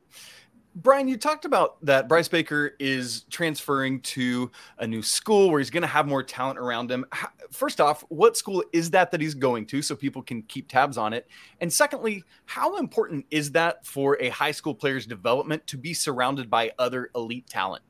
Brian, 0.75 1.07
you 1.07 1.17
talked 1.17 1.45
about 1.45 1.83
that 1.83 2.07
Bryce 2.07 2.27
Baker 2.27 2.75
is 2.79 3.23
transferring 3.29 4.01
to 4.01 4.51
a 4.77 4.87
new 4.87 5.01
school 5.01 5.49
where 5.49 5.59
he's 5.59 5.69
going 5.69 5.81
to 5.81 5.87
have 5.87 6.07
more 6.07 6.23
talent 6.23 6.59
around 6.59 6.91
him. 6.91 7.05
First 7.51 7.81
off, 7.81 8.03
what 8.09 8.37
school 8.37 8.63
is 8.71 8.91
that 8.91 9.11
that 9.11 9.19
he's 9.19 9.33
going 9.33 9.65
to 9.67 9.81
so 9.81 9.95
people 9.95 10.21
can 10.21 10.43
keep 10.43 10.69
tabs 10.69 10.97
on 10.97 11.11
it? 11.11 11.27
And 11.59 11.73
secondly, 11.73 12.23
how 12.45 12.77
important 12.77 13.25
is 13.31 13.51
that 13.53 13.85
for 13.85 14.21
a 14.21 14.29
high 14.29 14.51
school 14.51 14.75
player's 14.75 15.05
development 15.05 15.65
to 15.67 15.77
be 15.77 15.93
surrounded 15.93 16.49
by 16.49 16.71
other 16.77 17.09
elite 17.15 17.47
talent? 17.47 17.83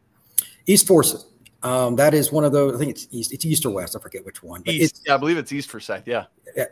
East 0.66 0.88
Forsyth. 0.88 1.26
Um, 1.62 1.98
that 1.98 2.14
is 2.14 2.32
one 2.32 2.46
of 2.46 2.54
those. 2.54 2.74
I 2.76 2.78
think 2.78 2.92
it's 2.92 3.08
east. 3.12 3.34
It's 3.34 3.44
east 3.46 3.66
or 3.66 3.72
west. 3.72 3.96
I 3.96 4.00
forget 4.00 4.26
which 4.26 4.42
one. 4.42 4.62
But 4.62 4.76
east. 4.76 5.04
Yeah, 5.06 5.16
I 5.16 5.18
believe 5.18 5.38
it's 5.38 5.52
East 5.52 5.68
for 5.68 5.80
Forsyth. 5.80 6.04
Yeah. 6.06 6.26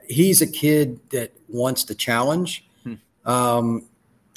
He's 0.07 0.41
a 0.41 0.47
kid 0.47 0.99
that 1.09 1.33
wants 1.49 1.83
to 1.85 1.95
challenge. 1.95 2.65
Hmm. 2.83 2.93
Um, 3.25 3.85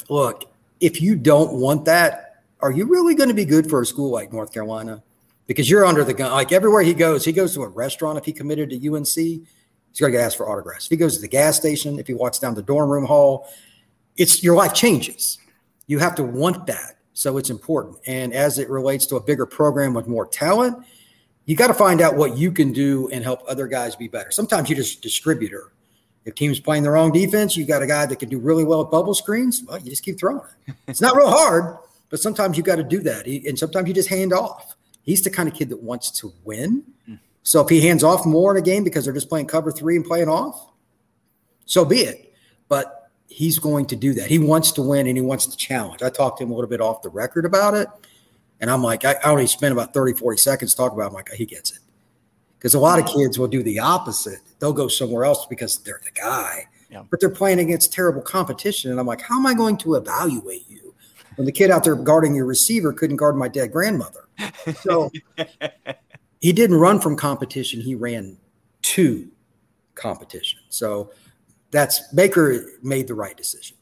look, 0.09 0.50
if 0.81 1.01
you 1.01 1.15
don't 1.17 1.53
want 1.55 1.85
that, 1.85 2.43
are 2.61 2.71
you 2.71 2.87
really 2.87 3.15
going 3.15 3.29
to 3.29 3.35
be 3.35 3.45
good 3.45 3.69
for 3.69 3.81
a 3.81 3.87
school 3.87 4.11
like 4.11 4.33
North 4.33 4.53
Carolina? 4.53 5.03
Because 5.47 5.69
you're 5.69 5.85
under 5.85 6.05
the 6.05 6.15
gun. 6.15 6.31
Like 6.33 6.53
everywhere 6.53 6.83
he 6.83 6.95
goes, 6.95 7.25
he 7.25 7.33
goes 7.33 7.55
to 7.55 7.63
a 7.63 7.69
restaurant. 7.69 8.19
If 8.19 8.25
he 8.25 8.33
committed 8.33 8.71
to 8.71 8.77
UNC, 8.77 9.15
he's 9.15 9.41
going 9.99 10.13
to 10.13 10.19
get 10.19 10.25
asked 10.25 10.37
for 10.37 10.49
autographs. 10.49 10.87
If 10.87 10.91
he 10.91 10.97
goes 10.97 11.17
to 11.17 11.21
the 11.21 11.29
gas 11.29 11.57
station, 11.57 11.99
if 11.99 12.07
he 12.07 12.15
walks 12.15 12.39
down 12.39 12.55
the 12.55 12.63
dorm 12.63 12.91
room 12.91 13.05
hall, 13.05 13.49
it's 14.17 14.43
your 14.43 14.55
life 14.55 14.75
changes. 14.75 15.39
You 15.87 15.99
have 15.99 16.15
to 16.17 16.25
want 16.25 16.67
that. 16.67 16.97
So 17.15 17.37
it's 17.37 17.51
important. 17.51 17.99
And 18.07 18.33
as 18.33 18.59
it 18.59 18.71
relates 18.71 19.07
to 19.07 19.17
a 19.17 19.21
bigger 19.21 19.47
program 19.47 19.93
with 19.93 20.07
more 20.07 20.27
talent, 20.27 20.85
you 21.47 21.57
got 21.57 21.67
to 21.67 21.75
find 21.75 22.01
out 22.01 22.17
what 22.17 22.37
you 22.37 22.53
can 22.53 22.73
do 22.73 23.09
and 23.13 23.25
help 23.25 23.43
other 23.49 23.67
guys 23.67 23.97
be 23.97 24.09
better. 24.09 24.31
Sometimes 24.31 24.69
you're 24.69 24.77
just 24.77 24.99
a 24.99 25.01
distributor 25.01 25.73
if 26.25 26.35
team's 26.35 26.61
playing 26.61 26.83
the 26.83 26.91
wrong 26.91 27.13
defense, 27.13 27.57
you've 27.57 27.69
got 27.69 27.83
a 27.83 27.87
guy 27.87 28.07
that 28.07 28.17
can 28.17 28.29
do 28.29 28.39
really 28.39 28.65
well 28.65 28.83
at 28.83 28.91
bubble 28.91 29.15
screens. 29.15 29.63
Well, 29.67 29.79
you 29.79 29.91
just 29.91 30.05
keep 30.05 30.19
throwing 30.19 30.41
it. 30.67 30.75
It's 30.89 31.01
not 31.01 31.17
real 31.17 31.31
hard, 31.31 31.79
but 32.11 32.21
sometimes 32.21 32.57
you 32.57 32.63
got 32.63 32.77
to 32.77 32.83
do 32.83 33.01
that. 33.01 33.27
and 33.27 33.59
sometimes 33.59 33.89
you 33.89 33.95
just 33.95 34.09
hand 34.09 34.33
off. 34.33 34.77
He's 35.03 35.23
the 35.23 35.31
kind 35.31 35.49
of 35.49 35.55
kid 35.55 35.71
that 35.71 35.83
wants 35.83 36.11
to 36.21 36.33
win. 36.45 36.85
Hmm. 37.07 37.15
So 37.43 37.63
if 37.63 37.69
he 37.69 37.81
hands 37.81 38.05
off 38.05 38.27
more 38.27 38.57
in 38.57 38.63
a 38.63 38.65
game 38.65 38.85
because 38.85 39.05
they're 39.05 39.15
just 39.15 39.29
playing 39.29 39.47
cover 39.47 39.73
three 39.73 39.97
and 39.97 40.05
playing 40.05 40.29
off, 40.29 40.71
so 41.65 41.85
be 41.85 42.01
it. 42.01 42.35
But 42.69 43.11
he's 43.29 43.59
going 43.59 43.87
to 43.87 43.97
do 43.97 44.13
that. 44.15 44.29
He 44.29 44.39
wants 44.39 44.73
to 44.73 44.83
win 44.83 45.07
and 45.07 45.17
he 45.17 45.23
wants 45.23 45.47
to 45.47 45.57
challenge. 45.57 46.03
I 46.03 46.11
talked 46.11 46.39
to 46.39 46.45
him 46.45 46.51
a 46.51 46.55
little 46.55 46.69
bit 46.69 46.81
off 46.81 47.01
the 47.03 47.09
record 47.09 47.47
about 47.47 47.75
it. 47.75 47.89
And 48.61 48.71
I'm 48.71 48.83
like, 48.83 49.05
I, 49.05 49.15
I 49.25 49.31
only 49.31 49.47
spent 49.47 49.73
about 49.73 49.95
30, 49.95 50.15
40 50.15 50.37
seconds 50.37 50.75
talking 50.75 50.99
about 50.99 51.05
it. 51.05 51.09
I'm 51.09 51.15
like, 51.15 51.33
he 51.33 51.47
gets 51.47 51.71
it. 51.71 51.79
Because 52.61 52.75
a 52.75 52.79
lot 52.79 52.99
of 52.99 53.07
kids 53.07 53.39
will 53.39 53.49
do 53.49 53.63
the 53.63 53.79
opposite. 53.79 54.41
They'll 54.59 54.75
go 54.75 54.87
somewhere 54.87 55.25
else 55.25 55.47
because 55.47 55.79
they're 55.79 56.03
the 56.05 56.11
guy, 56.11 56.67
yeah. 56.91 57.05
but 57.11 57.19
they're 57.19 57.31
playing 57.31 57.59
against 57.59 57.91
terrible 57.91 58.21
competition. 58.21 58.91
And 58.91 59.01
I'm 59.01 59.07
like, 59.07 59.23
how 59.23 59.39
am 59.39 59.47
I 59.47 59.55
going 59.55 59.79
to 59.79 59.95
evaluate 59.95 60.69
you 60.69 60.95
when 61.37 61.47
the 61.47 61.53
kid 61.53 61.71
out 61.71 61.85
there 61.85 61.95
guarding 61.95 62.35
your 62.35 62.45
receiver 62.45 62.93
couldn't 62.93 63.17
guard 63.17 63.35
my 63.35 63.49
dead 63.49 63.73
grandmother? 63.73 64.29
So 64.83 65.11
he 66.43 66.53
didn't 66.53 66.77
run 66.77 67.01
from 67.01 67.17
competition. 67.17 67.81
He 67.81 67.95
ran 67.95 68.37
to 68.83 69.27
competition. 69.95 70.59
So 70.69 71.13
that's 71.71 72.13
Baker 72.13 72.67
made 72.83 73.09
the 73.09 73.15
right 73.15 73.37
decision. 73.39 73.79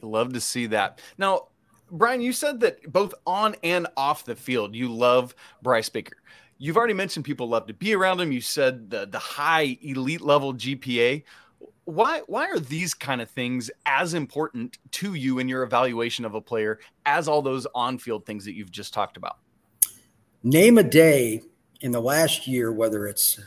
Love 0.00 0.32
to 0.32 0.40
see 0.40 0.66
that. 0.68 1.00
Now, 1.18 1.48
Brian, 1.90 2.20
you 2.20 2.32
said 2.32 2.60
that 2.60 2.90
both 2.90 3.14
on 3.26 3.56
and 3.62 3.86
off 3.96 4.24
the 4.24 4.36
field, 4.36 4.74
you 4.74 4.90
love 4.90 5.34
Bryce 5.62 5.88
Baker. 5.88 6.16
You've 6.62 6.76
already 6.76 6.92
mentioned 6.92 7.24
people 7.24 7.48
love 7.48 7.66
to 7.68 7.72
be 7.72 7.94
around 7.94 8.20
him. 8.20 8.32
You 8.32 8.42
said 8.42 8.90
the 8.90 9.06
the 9.06 9.18
high 9.18 9.78
elite 9.80 10.20
level 10.20 10.52
GPA. 10.52 11.24
Why 11.84 12.20
why 12.26 12.48
are 12.48 12.58
these 12.58 12.92
kind 12.92 13.22
of 13.22 13.30
things 13.30 13.70
as 13.86 14.12
important 14.12 14.76
to 14.92 15.14
you 15.14 15.38
in 15.38 15.48
your 15.48 15.62
evaluation 15.62 16.26
of 16.26 16.34
a 16.34 16.40
player 16.40 16.78
as 17.06 17.28
all 17.28 17.40
those 17.40 17.66
on-field 17.74 18.26
things 18.26 18.44
that 18.44 18.52
you've 18.52 18.70
just 18.70 18.92
talked 18.92 19.16
about? 19.16 19.38
Name 20.42 20.76
a 20.76 20.82
day 20.82 21.40
in 21.80 21.92
the 21.92 22.00
last 22.00 22.46
year, 22.46 22.70
whether 22.70 23.06
it's 23.06 23.40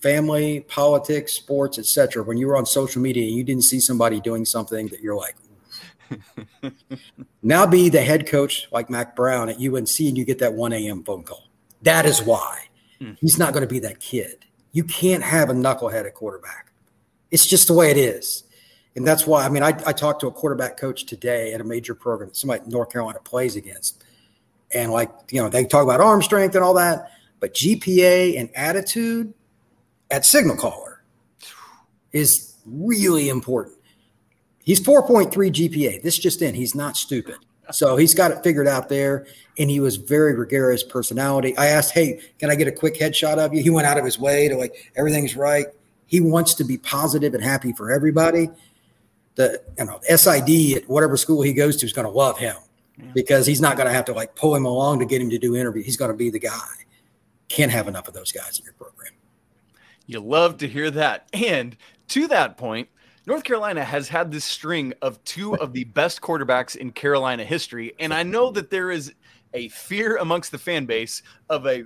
family, 0.00 0.60
politics, 0.60 1.32
sports, 1.32 1.76
etc., 1.76 2.22
when 2.22 2.38
you 2.38 2.46
were 2.46 2.56
on 2.56 2.66
social 2.66 3.02
media 3.02 3.26
and 3.26 3.34
you 3.34 3.42
didn't 3.42 3.64
see 3.64 3.80
somebody 3.80 4.20
doing 4.20 4.44
something 4.44 4.86
that 4.88 5.00
you're 5.00 5.16
like, 5.16 5.34
now 7.42 7.66
be 7.66 7.88
the 7.88 8.00
head 8.00 8.28
coach 8.28 8.68
like 8.70 8.88
Mack 8.88 9.16
Brown 9.16 9.48
at 9.48 9.56
UNC 9.56 9.98
and 9.98 10.16
you 10.16 10.24
get 10.24 10.38
that 10.38 10.54
1 10.54 10.72
a.m. 10.72 11.02
phone 11.02 11.24
call. 11.24 11.49
That 11.82 12.06
is 12.06 12.22
why 12.22 12.66
mm. 13.00 13.16
he's 13.20 13.38
not 13.38 13.52
going 13.52 13.62
to 13.62 13.68
be 13.68 13.78
that 13.80 14.00
kid. 14.00 14.44
You 14.72 14.84
can't 14.84 15.22
have 15.22 15.50
a 15.50 15.52
knucklehead 15.52 16.06
at 16.06 16.14
quarterback. 16.14 16.72
It's 17.30 17.46
just 17.46 17.68
the 17.68 17.74
way 17.74 17.90
it 17.90 17.96
is. 17.96 18.44
And 18.96 19.06
that's 19.06 19.26
why, 19.26 19.44
I 19.44 19.48
mean, 19.48 19.62
I, 19.62 19.68
I 19.86 19.92
talked 19.92 20.20
to 20.20 20.26
a 20.26 20.32
quarterback 20.32 20.76
coach 20.76 21.06
today 21.06 21.52
at 21.52 21.60
a 21.60 21.64
major 21.64 21.94
program 21.94 22.30
that 22.30 22.36
somebody 22.36 22.62
North 22.66 22.90
Carolina 22.90 23.20
plays 23.24 23.56
against. 23.56 24.04
And 24.72 24.92
like, 24.92 25.10
you 25.30 25.40
know, 25.40 25.48
they 25.48 25.64
talk 25.64 25.84
about 25.84 26.00
arm 26.00 26.22
strength 26.22 26.54
and 26.54 26.64
all 26.64 26.74
that, 26.74 27.12
but 27.38 27.54
GPA 27.54 28.38
and 28.38 28.50
attitude 28.54 29.32
at 30.10 30.24
signal 30.24 30.56
caller 30.56 31.02
is 32.12 32.54
really 32.66 33.28
important. 33.28 33.76
He's 34.64 34.80
4.3 34.80 35.30
GPA. 35.30 36.02
This 36.02 36.18
just 36.18 36.42
in. 36.42 36.54
He's 36.54 36.74
not 36.74 36.96
stupid. 36.96 37.36
So 37.72 37.96
he's 37.96 38.14
got 38.14 38.30
it 38.30 38.42
figured 38.42 38.68
out 38.68 38.88
there. 38.88 39.26
And 39.58 39.68
he 39.70 39.80
was 39.80 39.96
very 39.96 40.34
gregarious 40.34 40.82
personality. 40.82 41.56
I 41.56 41.66
asked, 41.66 41.92
Hey, 41.92 42.20
can 42.38 42.50
I 42.50 42.54
get 42.54 42.68
a 42.68 42.72
quick 42.72 42.94
headshot 42.94 43.38
of 43.38 43.52
you? 43.52 43.62
He 43.62 43.70
went 43.70 43.86
out 43.86 43.98
of 43.98 44.04
his 44.04 44.18
way 44.18 44.48
to 44.48 44.56
like, 44.56 44.90
everything's 44.96 45.36
right. 45.36 45.66
He 46.06 46.20
wants 46.20 46.54
to 46.54 46.64
be 46.64 46.76
positive 46.78 47.34
and 47.34 47.42
happy 47.42 47.72
for 47.72 47.90
everybody. 47.90 48.50
The 49.36 49.62
you 49.78 49.84
know, 49.84 50.00
SID 50.02 50.76
at 50.76 50.88
whatever 50.88 51.16
school 51.16 51.42
he 51.42 51.52
goes 51.52 51.76
to 51.78 51.86
is 51.86 51.92
going 51.92 52.06
to 52.06 52.12
love 52.12 52.38
him 52.38 52.56
yeah. 52.98 53.10
because 53.14 53.46
he's 53.46 53.60
not 53.60 53.76
going 53.76 53.86
to 53.86 53.92
have 53.92 54.04
to 54.06 54.12
like 54.12 54.34
pull 54.34 54.54
him 54.54 54.64
along 54.64 54.98
to 55.00 55.04
get 55.04 55.20
him 55.20 55.30
to 55.30 55.38
do 55.38 55.54
interview. 55.54 55.82
He's 55.82 55.96
going 55.96 56.10
to 56.10 56.16
be 56.16 56.30
the 56.30 56.38
guy. 56.38 56.68
Can't 57.48 57.70
have 57.70 57.88
enough 57.88 58.08
of 58.08 58.14
those 58.14 58.32
guys 58.32 58.58
in 58.58 58.64
your 58.64 58.74
program. 58.74 59.12
You 60.06 60.20
love 60.20 60.58
to 60.58 60.68
hear 60.68 60.90
that. 60.90 61.28
And 61.32 61.76
to 62.08 62.26
that 62.28 62.56
point, 62.56 62.88
North 63.26 63.44
Carolina 63.44 63.84
has 63.84 64.08
had 64.08 64.30
this 64.30 64.44
string 64.44 64.94
of 65.02 65.22
two 65.24 65.54
of 65.56 65.72
the 65.72 65.84
best 65.84 66.20
quarterbacks 66.20 66.74
in 66.76 66.90
Carolina 66.90 67.44
history. 67.44 67.94
And 68.00 68.14
I 68.14 68.22
know 68.22 68.50
that 68.52 68.70
there 68.70 68.90
is 68.90 69.12
a 69.52 69.68
fear 69.68 70.16
amongst 70.16 70.52
the 70.52 70.58
fan 70.58 70.86
base 70.86 71.22
of 71.48 71.66
a 71.66 71.84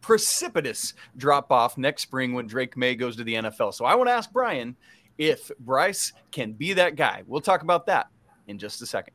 precipitous 0.00 0.94
drop 1.16 1.50
off 1.50 1.78
next 1.78 2.02
spring 2.02 2.34
when 2.34 2.46
Drake 2.46 2.76
Maye 2.76 2.94
goes 2.94 3.16
to 3.16 3.24
the 3.24 3.34
NFL. 3.34 3.72
So 3.72 3.84
I 3.84 3.94
want 3.94 4.08
to 4.08 4.12
ask 4.12 4.30
Brian 4.30 4.76
if 5.16 5.50
Bryce 5.60 6.12
can 6.32 6.52
be 6.52 6.74
that 6.74 6.96
guy. 6.96 7.22
We'll 7.26 7.40
talk 7.40 7.62
about 7.62 7.86
that 7.86 8.08
in 8.46 8.58
just 8.58 8.82
a 8.82 8.86
second. 8.86 9.14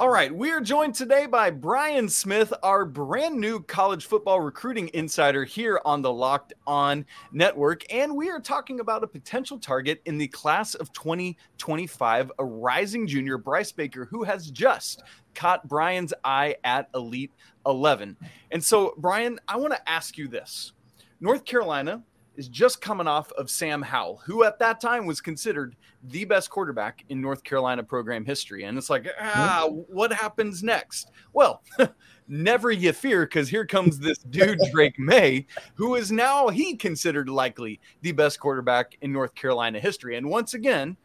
All 0.00 0.08
right, 0.08 0.34
we 0.34 0.50
are 0.50 0.62
joined 0.62 0.94
today 0.94 1.26
by 1.26 1.50
Brian 1.50 2.08
Smith, 2.08 2.54
our 2.62 2.86
brand 2.86 3.38
new 3.38 3.60
college 3.60 4.06
football 4.06 4.40
recruiting 4.40 4.88
insider 4.94 5.44
here 5.44 5.78
on 5.84 6.00
the 6.00 6.10
Locked 6.10 6.54
On 6.66 7.04
Network. 7.32 7.84
And 7.92 8.16
we 8.16 8.30
are 8.30 8.40
talking 8.40 8.80
about 8.80 9.04
a 9.04 9.06
potential 9.06 9.58
target 9.58 10.00
in 10.06 10.16
the 10.16 10.28
class 10.28 10.74
of 10.74 10.90
2025, 10.94 12.32
a 12.38 12.44
rising 12.46 13.06
junior, 13.06 13.36
Bryce 13.36 13.72
Baker, 13.72 14.06
who 14.06 14.22
has 14.22 14.50
just 14.50 15.02
caught 15.34 15.68
Brian's 15.68 16.14
eye 16.24 16.56
at 16.64 16.88
Elite 16.94 17.32
11. 17.66 18.16
And 18.52 18.64
so, 18.64 18.94
Brian, 18.96 19.38
I 19.48 19.58
want 19.58 19.74
to 19.74 19.86
ask 19.86 20.16
you 20.16 20.28
this 20.28 20.72
North 21.20 21.44
Carolina 21.44 22.02
is 22.40 22.48
just 22.48 22.80
coming 22.80 23.06
off 23.06 23.30
of 23.32 23.50
Sam 23.50 23.82
Howell, 23.82 24.22
who 24.24 24.44
at 24.44 24.58
that 24.60 24.80
time 24.80 25.04
was 25.04 25.20
considered 25.20 25.76
the 26.04 26.24
best 26.24 26.48
quarterback 26.48 27.04
in 27.10 27.20
North 27.20 27.44
Carolina 27.44 27.84
program 27.84 28.24
history. 28.24 28.64
And 28.64 28.78
it's 28.78 28.88
like, 28.88 29.06
ah, 29.20 29.66
what 29.68 30.10
happens 30.10 30.62
next? 30.62 31.10
Well, 31.34 31.62
never 32.28 32.70
you 32.70 32.94
fear, 32.94 33.26
because 33.26 33.50
here 33.50 33.66
comes 33.66 33.98
this 33.98 34.16
dude, 34.20 34.58
Drake 34.72 34.98
Maye, 34.98 35.46
who 35.74 35.96
is 35.96 36.10
now 36.10 36.48
he 36.48 36.76
considered 36.76 37.28
likely 37.28 37.78
the 38.00 38.12
best 38.12 38.40
quarterback 38.40 38.96
in 39.02 39.12
North 39.12 39.34
Carolina 39.34 39.78
history. 39.78 40.16
And 40.16 40.30
once 40.30 40.54
again, 40.54 40.96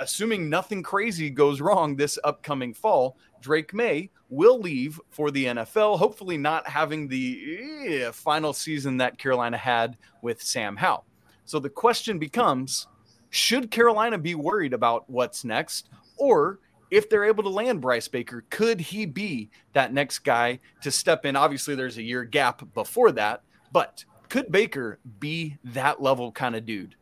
assuming 0.00 0.48
nothing 0.48 0.82
crazy 0.82 1.30
goes 1.30 1.60
wrong 1.60 1.96
this 1.96 2.18
upcoming 2.24 2.74
fall, 2.74 3.16
Drake 3.40 3.74
Maye 3.74 4.10
will 4.30 4.58
leave 4.58 5.00
for 5.10 5.30
the 5.30 5.46
NFL, 5.46 5.98
hopefully 5.98 6.36
not 6.36 6.68
having 6.68 7.08
the 7.08 7.58
eh, 7.86 8.10
final 8.10 8.52
season 8.52 8.96
that 8.98 9.18
Carolina 9.18 9.56
had 9.56 9.96
with 10.22 10.42
Sam 10.42 10.76
Howell. 10.76 11.04
So 11.44 11.58
the 11.58 11.70
question 11.70 12.18
becomes 12.18 12.86
should 13.30 13.70
Carolina 13.70 14.16
be 14.16 14.34
worried 14.34 14.72
about 14.72 15.08
what's 15.10 15.44
next? 15.44 15.88
Or 16.16 16.60
if 16.90 17.10
they're 17.10 17.24
able 17.24 17.42
to 17.42 17.48
land 17.48 17.80
Bryce 17.80 18.06
Baker, 18.06 18.44
could 18.48 18.80
he 18.80 19.06
be 19.06 19.50
that 19.72 19.92
next 19.92 20.20
guy 20.20 20.60
to 20.82 20.90
step 20.90 21.26
in? 21.26 21.34
Obviously, 21.34 21.74
there's 21.74 21.98
a 21.98 22.02
year 22.02 22.24
gap 22.24 22.62
before 22.74 23.10
that, 23.12 23.42
but 23.72 24.04
could 24.28 24.52
Baker 24.52 25.00
be 25.18 25.58
that 25.64 26.00
level 26.00 26.30
kind 26.30 26.54
of 26.54 26.64
dude? 26.64 26.94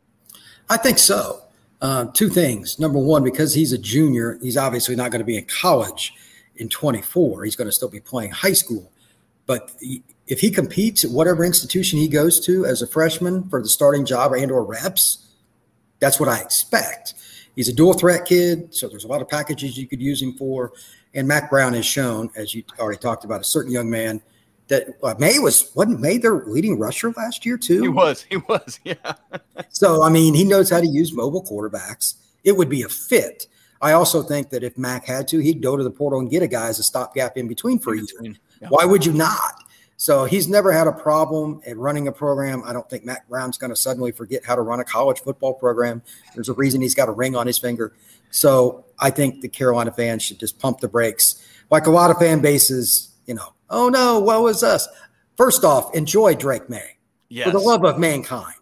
I 0.71 0.79
think 0.79 0.99
so. 0.99 1.43
Uh, 1.83 2.05
two 2.15 2.29
things. 2.29 2.79
Number 2.79 3.01
one, 3.01 3.25
because 3.25 3.53
he's 3.53 3.73
a 3.73 3.79
junior, 3.79 4.39
he's 4.41 4.57
obviously 4.57 4.95
not 4.95 5.11
going 5.11 5.19
to 5.19 5.27
be 5.27 5.37
in 5.37 5.45
college 5.47 6.15
in 6.57 6.69
24. 6.69 7.45
He's 7.45 7.57
going 7.57 7.67
to 7.67 7.73
still 7.73 7.89
be 7.89 7.99
playing 7.99 8.31
high 8.31 8.53
school. 8.53 8.93
But 9.47 9.73
if 10.29 10.39
he 10.39 10.53
competes 10.53 11.05
at 11.05 11.11
whatever 11.11 11.45
institution 11.45 11.99
he 11.99 12.07
goes 12.07 12.39
to 12.47 12.65
as 12.65 12.83
a 12.83 12.87
freshman 12.87 13.49
for 13.49 13.61
the 13.61 13.69
starting 13.69 14.07
job 14.07 14.33
and 14.33 14.53
or 14.53 14.63
reps, 14.63 15.27
that's 15.99 16.21
what 16.21 16.29
I 16.29 16.41
expect. 16.41 17.15
He's 17.57 17.69
a 17.69 17.75
dual 17.75 17.95
threat 17.95 18.27
kid, 18.27 18.73
so 18.73 18.89
there's 18.89 19.05
a 19.05 19.09
lot 19.09 19.21
of 19.21 19.29
packages 19.29 19.77
you 19.77 19.89
could 19.89 20.01
use 20.01 20.23
him 20.23 20.35
for. 20.35 20.73
And 21.15 21.27
Mack 21.27 21.51
Brown 21.51 21.73
has 21.75 21.85
shown, 21.85 22.31
as 22.37 22.55
you 22.55 22.63
already 22.79 22.99
talked 22.99 23.25
about, 23.25 23.41
a 23.41 23.45
certain 23.45 23.73
young 23.73 23.91
man 23.91 24.23
that 24.69 24.89
uh, 25.03 25.15
Maye 25.19 25.39
was 25.39 25.71
wasn't 25.75 26.01
Maye 26.01 26.19
their 26.19 26.45
leading 26.47 26.79
rusher 26.79 27.13
last 27.17 27.45
year 27.45 27.59
too. 27.59 27.83
He 27.83 27.89
was, 27.89 28.23
he 28.23 28.37
was, 28.37 28.81
yeah. 28.85 29.15
so 29.69 30.03
I 30.03 30.09
mean, 30.09 30.35
he 30.35 30.45
knows 30.45 30.71
how 30.71 30.81
to 30.81 30.87
use 30.87 31.13
mobile 31.13 31.43
quarterbacks. 31.43 32.15
It 32.45 32.57
would 32.57 32.69
be 32.69 32.83
a 32.83 32.89
fit. 32.89 33.47
I 33.81 33.93
also 33.93 34.23
think 34.23 34.51
that 34.51 34.63
if 34.63 34.79
Mack 34.79 35.05
had 35.05 35.27
to, 35.29 35.41
he'd 35.41 35.61
go 35.61 35.77
to 35.77 35.83
the 35.83 35.91
portal 35.91 36.21
and 36.21 36.31
get 36.31 36.43
a 36.43 36.47
guy 36.47 36.69
as 36.69 36.79
a 36.79 36.85
stopgap 36.85 37.37
in 37.37 37.49
between 37.49 37.81
for 37.81 37.95
year. 37.97 38.07
Yeah. 38.61 38.69
Why 38.69 38.85
would 38.85 39.05
you 39.05 39.13
not? 39.13 39.65
So 39.97 40.25
he's 40.25 40.49
never 40.49 40.73
had 40.73 40.87
a 40.87 40.93
problem 40.93 41.61
at 41.67 41.77
running 41.77 42.09
a 42.09 42.13
program. 42.13 42.63
I 42.65 42.73
don't 42.73 42.89
think 42.89 43.05
Mack 43.05 43.29
Brown's 43.29 43.59
going 43.59 43.71
to 43.71 43.77
suddenly 43.77 44.11
forget 44.11 44.45
how 44.45 44.55
to 44.55 44.61
run 44.61 44.81
a 44.81 44.85
college 44.85 45.21
football 45.21 45.55
program. 45.55 46.03
There's 46.35 46.49
a 46.49 46.55
reason 46.55 46.81
he's 46.81 46.95
got 46.95 47.09
a 47.09 47.13
ring 47.13 47.37
on 47.37 47.47
his 47.47 47.59
finger. 47.59 47.93
So 48.31 48.85
I 48.99 49.11
think 49.11 49.43
the 49.43 49.49
Carolina 49.49 49.93
fans 49.93 50.23
should 50.23 50.41
just 50.41 50.59
pump 50.59 50.81
the 50.81 50.89
brakes. 50.89 51.47
Like 51.71 51.87
a 51.87 51.91
lot 51.91 52.11
of 52.11 52.19
fan 52.19 52.41
bases, 52.41 53.11
you 53.27 53.35
know, 53.35 53.53
oh 53.73 53.89
no, 53.89 54.21
woe 54.21 54.47
is 54.47 54.63
us? 54.63 54.87
First 55.37 55.65
off, 55.65 55.95
enjoy 55.95 56.35
Drake 56.35 56.69
Maye. 56.69 56.97
yes. 57.29 57.47
for 57.47 57.53
the 57.53 57.59
love 57.59 57.85
of 57.85 57.99
mankind. 57.99 58.55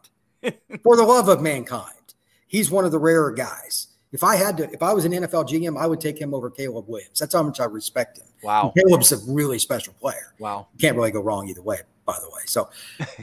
for 0.82 0.96
the 0.96 1.04
love 1.04 1.28
of 1.28 1.42
mankind. 1.42 2.14
He's 2.46 2.70
one 2.70 2.84
of 2.84 2.92
the 2.92 2.98
rarer 2.98 3.32
guys. 3.32 3.88
If 4.12 4.24
I 4.24 4.36
had 4.36 4.56
to, 4.56 4.70
if 4.72 4.82
I 4.82 4.92
was 4.92 5.04
an 5.04 5.12
NFL 5.12 5.48
GM, 5.48 5.78
I 5.78 5.86
would 5.86 6.00
take 6.00 6.20
him 6.20 6.34
over 6.34 6.50
Caleb 6.50 6.88
Williams. 6.88 7.18
That's 7.18 7.34
how 7.34 7.42
much 7.42 7.60
I 7.60 7.64
respect 7.66 8.18
him. 8.18 8.26
Wow. 8.42 8.72
Caleb's 8.76 9.12
a 9.12 9.18
really 9.30 9.58
special 9.58 9.92
player. 10.00 10.34
Wow. 10.38 10.66
Can't 10.80 10.96
really 10.96 11.12
go 11.12 11.20
wrong 11.20 11.48
either 11.48 11.62
way, 11.62 11.78
by 12.06 12.18
the 12.20 12.28
way. 12.28 12.42
So 12.46 12.70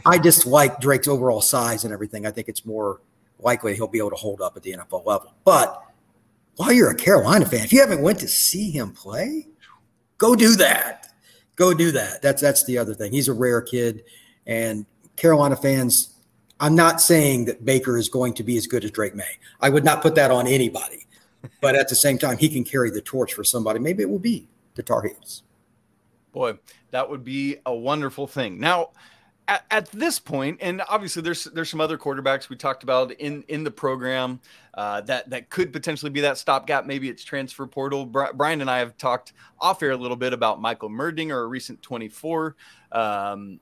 I 0.06 0.18
just 0.24 0.46
like 0.46 0.80
Drake's 0.80 1.08
overall 1.08 1.42
size 1.42 1.84
and 1.84 1.94
everything. 1.94 2.26
I 2.26 2.32
think 2.32 2.48
it's 2.48 2.66
more 2.66 3.02
likely 3.40 3.76
he'll 3.76 3.88
be 3.88 3.98
able 3.98 4.12
to 4.12 4.16
hold 4.16 4.42
up 4.42 4.56
at 4.56 4.64
the 4.64 4.74
NFL 4.74 5.06
level. 5.06 5.34
But 5.44 5.84
while 6.56 6.72
you're 6.72 6.92
a 6.92 6.96
Carolina 6.96 7.46
fan, 7.46 7.66
if 7.66 7.74
you 7.74 7.82
haven't 7.82 8.02
went 8.02 8.20
to 8.20 8.28
see 8.28 8.72
him 8.72 8.92
play, 8.92 9.48
go 10.18 10.36
do 10.36 10.56
that. 10.56 11.07
Go 11.58 11.74
do 11.74 11.92
that. 11.92 12.22
That's 12.22 12.42
that's 12.42 12.64
the 12.66 12.78
other 12.78 12.94
thing. 12.94 13.12
He's 13.12 13.28
a 13.28 13.34
rare 13.34 13.62
kid. 13.62 14.04
And 14.46 14.86
Carolina 15.18 15.58
fans, 15.58 16.16
I'm 16.60 16.76
not 16.76 17.02
saying 17.02 17.46
that 17.46 17.66
Baker 17.66 17.98
is 17.98 18.08
going 18.08 18.34
to 18.36 18.44
be 18.44 18.56
as 18.58 18.66
good 18.66 18.86
as 18.86 18.92
Drake 18.92 19.16
Maye. 19.16 19.38
I 19.60 19.70
would 19.70 19.84
not 19.84 20.02
put 20.02 20.16
that 20.16 20.32
on 20.32 20.48
anybody. 20.48 21.06
But 21.62 21.76
at 21.76 21.90
the 21.90 21.96
same 21.96 22.18
time, 22.18 22.38
he 22.38 22.50
can 22.50 22.64
carry 22.64 22.90
the 22.90 23.02
torch 23.02 23.34
for 23.34 23.44
somebody. 23.44 23.80
Maybe 23.80 24.04
it 24.04 24.10
will 24.10 24.20
be 24.20 24.48
the 24.76 24.84
Tar 24.84 25.04
Heels. 25.04 25.44
Boy, 26.32 26.58
that 26.92 27.10
would 27.10 27.24
be 27.24 27.58
a 27.66 27.74
wonderful 27.74 28.28
thing. 28.28 28.60
Now, 28.60 28.90
at, 29.48 29.66
at, 29.72 29.92
this 29.92 30.20
point, 30.20 30.58
and 30.62 30.82
obviously 30.90 31.22
there's 31.22 31.46
there's 31.46 31.70
some 31.70 31.82
other 31.82 31.98
quarterbacks 31.98 32.50
we 32.50 32.56
talked 32.56 32.84
about 32.84 33.12
in 33.14 33.44
in 33.48 33.64
the 33.64 33.72
program 33.72 34.40
uh, 34.74 35.02
that 35.02 35.30
that 35.30 35.50
could 35.50 35.72
potentially 35.72 36.12
be 36.12 36.22
that 36.22 36.38
stopgap. 36.38 36.86
Maybe 36.86 37.10
it's 37.10 37.24
transfer 37.24 37.66
portal. 37.66 38.06
Brian 38.06 38.62
and 38.62 38.70
I 38.70 38.80
have 38.80 38.98
talked 38.98 39.34
off 39.60 39.82
air 39.82 39.92
a 39.92 39.98
little 39.98 40.18
bit 40.18 40.34
about 40.34 40.62
Michael 40.62 40.90
Merdinger, 40.90 41.44
a 41.44 41.48
recent 41.48 41.82
24 41.82 42.56
um, 42.92 43.60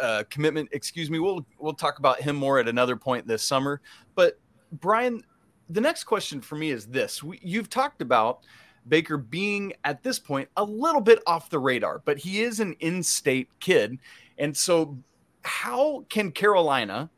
uh, 0.00 0.24
commitment. 0.30 0.68
Excuse 0.72 1.10
me. 1.10 1.18
We'll 1.18 1.44
we'll 1.58 1.74
talk 1.74 1.98
about 1.98 2.20
him 2.20 2.36
more 2.36 2.58
at 2.58 2.68
another 2.68 2.96
point 2.96 3.26
this 3.26 3.42
summer. 3.42 3.80
But 4.14 4.38
Brian, 4.72 5.22
the 5.68 5.80
next 5.80 6.04
question 6.04 6.40
for 6.40 6.56
me 6.56 6.70
is 6.70 6.86
this: 6.86 7.22
we, 7.22 7.40
You've 7.42 7.70
talked 7.70 8.02
about 8.02 8.44
Baker 8.88 9.16
being 9.16 9.72
at 9.84 10.02
this 10.02 10.18
point 10.18 10.48
a 10.56 10.64
little 10.64 11.00
bit 11.00 11.20
off 11.26 11.50
the 11.50 11.58
radar, 11.58 12.00
but 12.04 12.18
he 12.18 12.42
is 12.42 12.60
an 12.60 12.74
in-state 12.80 13.48
kid, 13.60 13.98
and 14.38 14.56
so 14.56 14.98
how 15.42 16.04
can 16.08 16.30
Carolina 16.30 17.10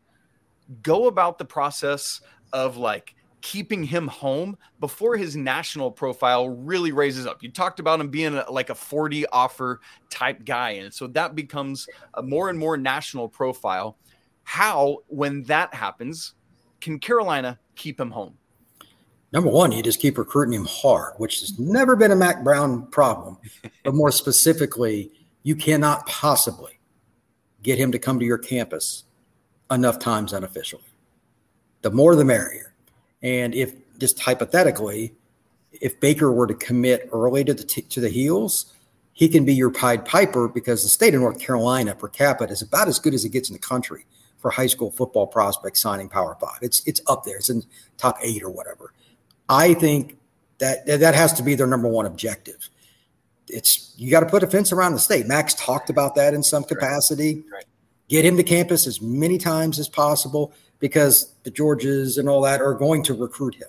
go 0.82 1.06
about 1.06 1.38
the 1.38 1.44
process 1.44 2.20
of 2.52 2.76
like 2.76 3.14
keeping 3.40 3.82
him 3.82 4.06
home 4.06 4.56
before 4.80 5.16
his 5.16 5.36
national 5.36 5.90
profile 5.90 6.48
really 6.48 6.92
raises 6.92 7.26
up. 7.26 7.42
You 7.42 7.50
talked 7.50 7.80
about 7.80 8.00
him 8.00 8.08
being 8.08 8.34
a, 8.34 8.50
like 8.50 8.70
a 8.70 8.74
40 8.74 9.26
offer 9.28 9.80
type 10.08 10.44
guy. 10.44 10.70
And 10.72 10.92
so 10.92 11.06
that 11.08 11.34
becomes 11.34 11.88
a 12.14 12.22
more 12.22 12.50
and 12.50 12.58
more 12.58 12.76
national 12.76 13.28
profile. 13.28 13.96
How, 14.44 14.98
when 15.06 15.42
that 15.44 15.72
happens, 15.74 16.34
can 16.80 16.98
Carolina 16.98 17.58
keep 17.76 18.00
him 18.00 18.10
home? 18.10 18.36
Number 19.32 19.48
one, 19.48 19.70
you 19.70 19.82
just 19.82 20.00
keep 20.00 20.18
recruiting 20.18 20.54
him 20.54 20.66
hard, 20.68 21.14
which 21.18 21.40
has 21.40 21.58
never 21.58 21.94
been 21.94 22.10
a 22.10 22.16
Mack 22.16 22.42
Brown 22.42 22.86
problem. 22.88 23.38
but 23.84 23.94
more 23.94 24.10
specifically, 24.12 25.12
you 25.44 25.54
cannot 25.54 26.06
possibly 26.06 26.79
get 27.62 27.78
him 27.78 27.92
to 27.92 27.98
come 27.98 28.18
to 28.18 28.24
your 28.26 28.38
campus 28.38 29.04
enough 29.70 29.98
times 29.98 30.32
unofficially. 30.32 30.82
The 31.82 31.90
more 31.90 32.16
the 32.16 32.24
merrier. 32.24 32.74
And 33.22 33.54
if 33.54 33.74
just 33.98 34.20
hypothetically, 34.20 35.14
if 35.72 36.00
Baker 36.00 36.32
were 36.32 36.46
to 36.46 36.54
commit 36.54 37.08
early 37.12 37.44
to 37.44 37.54
the 37.54 37.62
t- 37.62 37.82
to 37.82 38.00
the 38.00 38.08
heels, 38.08 38.72
he 39.12 39.28
can 39.28 39.44
be 39.44 39.54
your 39.54 39.70
Pied 39.70 40.04
Piper 40.04 40.48
because 40.48 40.82
the 40.82 40.88
state 40.88 41.14
of 41.14 41.20
North 41.20 41.38
Carolina 41.38 41.94
per 41.94 42.08
capita 42.08 42.52
is 42.52 42.62
about 42.62 42.88
as 42.88 42.98
good 42.98 43.14
as 43.14 43.24
it 43.24 43.30
gets 43.30 43.50
in 43.50 43.52
the 43.52 43.60
country 43.60 44.06
for 44.38 44.50
high 44.50 44.66
school 44.66 44.90
football 44.90 45.26
prospects 45.26 45.80
signing 45.80 46.08
Power 46.08 46.36
Five. 46.40 46.58
It's 46.62 46.82
it's 46.86 47.00
up 47.06 47.24
there. 47.24 47.36
It's 47.36 47.50
in 47.50 47.62
top 47.98 48.16
eight 48.22 48.42
or 48.42 48.50
whatever. 48.50 48.92
I 49.48 49.74
think 49.74 50.16
that 50.58 50.86
that 50.86 51.14
has 51.14 51.32
to 51.34 51.42
be 51.42 51.54
their 51.54 51.66
number 51.66 51.88
one 51.88 52.06
objective. 52.06 52.70
It's 53.48 53.94
you 53.96 54.10
got 54.10 54.20
to 54.20 54.26
put 54.26 54.42
a 54.42 54.46
fence 54.46 54.72
around 54.72 54.92
the 54.92 54.98
state. 54.98 55.26
Mack's 55.26 55.54
talked 55.54 55.90
about 55.90 56.14
that 56.14 56.34
in 56.34 56.42
some 56.42 56.64
capacity. 56.64 57.44
Right. 57.52 57.64
Get 58.08 58.24
him 58.24 58.36
to 58.36 58.42
campus 58.42 58.86
as 58.86 59.00
many 59.00 59.38
times 59.38 59.78
as 59.78 59.88
possible 59.88 60.52
because 60.78 61.34
the 61.44 61.50
Georges 61.50 62.18
and 62.18 62.28
all 62.28 62.42
that 62.42 62.60
are 62.60 62.74
going 62.74 63.02
to 63.04 63.14
recruit 63.14 63.54
him. 63.54 63.68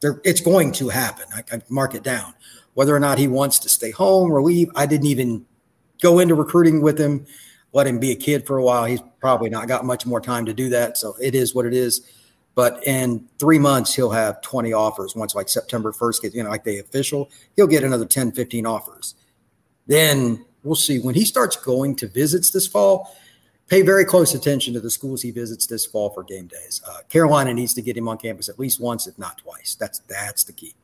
They're, 0.00 0.20
it's 0.24 0.40
going 0.40 0.72
to 0.72 0.88
happen. 0.88 1.26
I, 1.34 1.42
I 1.52 1.62
mark 1.68 1.94
it 1.94 2.02
down. 2.02 2.34
Whether 2.74 2.94
or 2.94 3.00
not 3.00 3.18
he 3.18 3.28
wants 3.28 3.58
to 3.60 3.68
stay 3.68 3.90
home 3.90 4.30
or 4.30 4.42
leave, 4.42 4.70
I 4.74 4.86
didn't 4.86 5.06
even 5.06 5.46
go 6.00 6.18
into 6.18 6.34
recruiting 6.34 6.80
with 6.80 6.98
him. 6.98 7.26
Let 7.72 7.86
him 7.86 7.98
be 7.98 8.10
a 8.10 8.16
kid 8.16 8.46
for 8.46 8.58
a 8.58 8.62
while. 8.62 8.84
He's 8.84 9.02
probably 9.20 9.50
not 9.50 9.68
got 9.68 9.84
much 9.84 10.04
more 10.04 10.20
time 10.20 10.44
to 10.46 10.54
do 10.54 10.68
that. 10.70 10.98
So 10.98 11.14
it 11.20 11.34
is 11.34 11.54
what 11.54 11.66
it 11.66 11.74
is. 11.74 12.02
But 12.54 12.86
in 12.86 13.28
three 13.38 13.58
months, 13.58 13.94
he'll 13.94 14.10
have 14.10 14.42
20 14.42 14.72
offers. 14.72 15.16
Once 15.16 15.34
like 15.34 15.48
September 15.48 15.92
1st 15.92 16.22
gets, 16.22 16.34
you 16.34 16.42
know, 16.42 16.50
like 16.50 16.64
the 16.64 16.80
official, 16.80 17.30
he'll 17.56 17.66
get 17.66 17.82
another 17.82 18.04
10, 18.04 18.32
15 18.32 18.66
offers. 18.66 19.14
Then 19.86 20.44
we'll 20.62 20.74
see. 20.74 20.98
When 20.98 21.14
he 21.14 21.24
starts 21.24 21.56
going 21.56 21.96
to 21.96 22.08
visits 22.08 22.50
this 22.50 22.66
fall, 22.66 23.16
pay 23.68 23.82
very 23.82 24.04
close 24.04 24.34
attention 24.34 24.74
to 24.74 24.80
the 24.80 24.90
schools 24.90 25.22
he 25.22 25.30
visits 25.30 25.66
this 25.66 25.86
fall 25.86 26.10
for 26.10 26.22
game 26.22 26.46
days. 26.46 26.82
Uh, 26.86 26.98
Carolina 27.08 27.54
needs 27.54 27.74
to 27.74 27.82
get 27.82 27.96
him 27.96 28.08
on 28.08 28.18
campus 28.18 28.48
at 28.48 28.58
least 28.58 28.80
once, 28.80 29.06
if 29.06 29.18
not 29.18 29.38
twice. 29.38 29.74
That's 29.74 30.00
that's 30.00 30.44
the 30.44 30.52
key. 30.52 30.74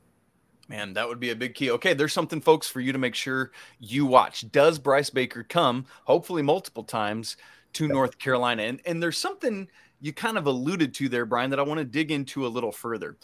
Man, 0.68 0.92
that 0.94 1.08
would 1.08 1.20
be 1.20 1.30
a 1.30 1.36
big 1.36 1.54
key. 1.54 1.70
Okay, 1.70 1.94
there's 1.94 2.12
something, 2.12 2.42
folks, 2.42 2.68
for 2.68 2.80
you 2.80 2.92
to 2.92 2.98
make 2.98 3.14
sure 3.14 3.52
you 3.78 4.04
watch. 4.04 4.50
Does 4.52 4.78
Bryce 4.78 5.08
Baker 5.08 5.42
come, 5.42 5.86
hopefully 6.04 6.42
multiple 6.42 6.84
times, 6.84 7.38
to. 7.74 7.88
North 7.88 8.18
Carolina? 8.18 8.64
And 8.64 8.80
and 8.84 9.02
there's 9.02 9.18
something 9.18 9.68
you 10.00 10.12
kind 10.12 10.38
of 10.38 10.46
alluded 10.46 10.94
to 10.94 11.08
there, 11.08 11.26
Brian, 11.26 11.50
that 11.50 11.58
I 11.58 11.62
want 11.62 11.78
to 11.78 11.84
dig 11.84 12.10
into 12.10 12.46
a 12.46 12.48
little 12.48 12.72
further. 12.72 13.16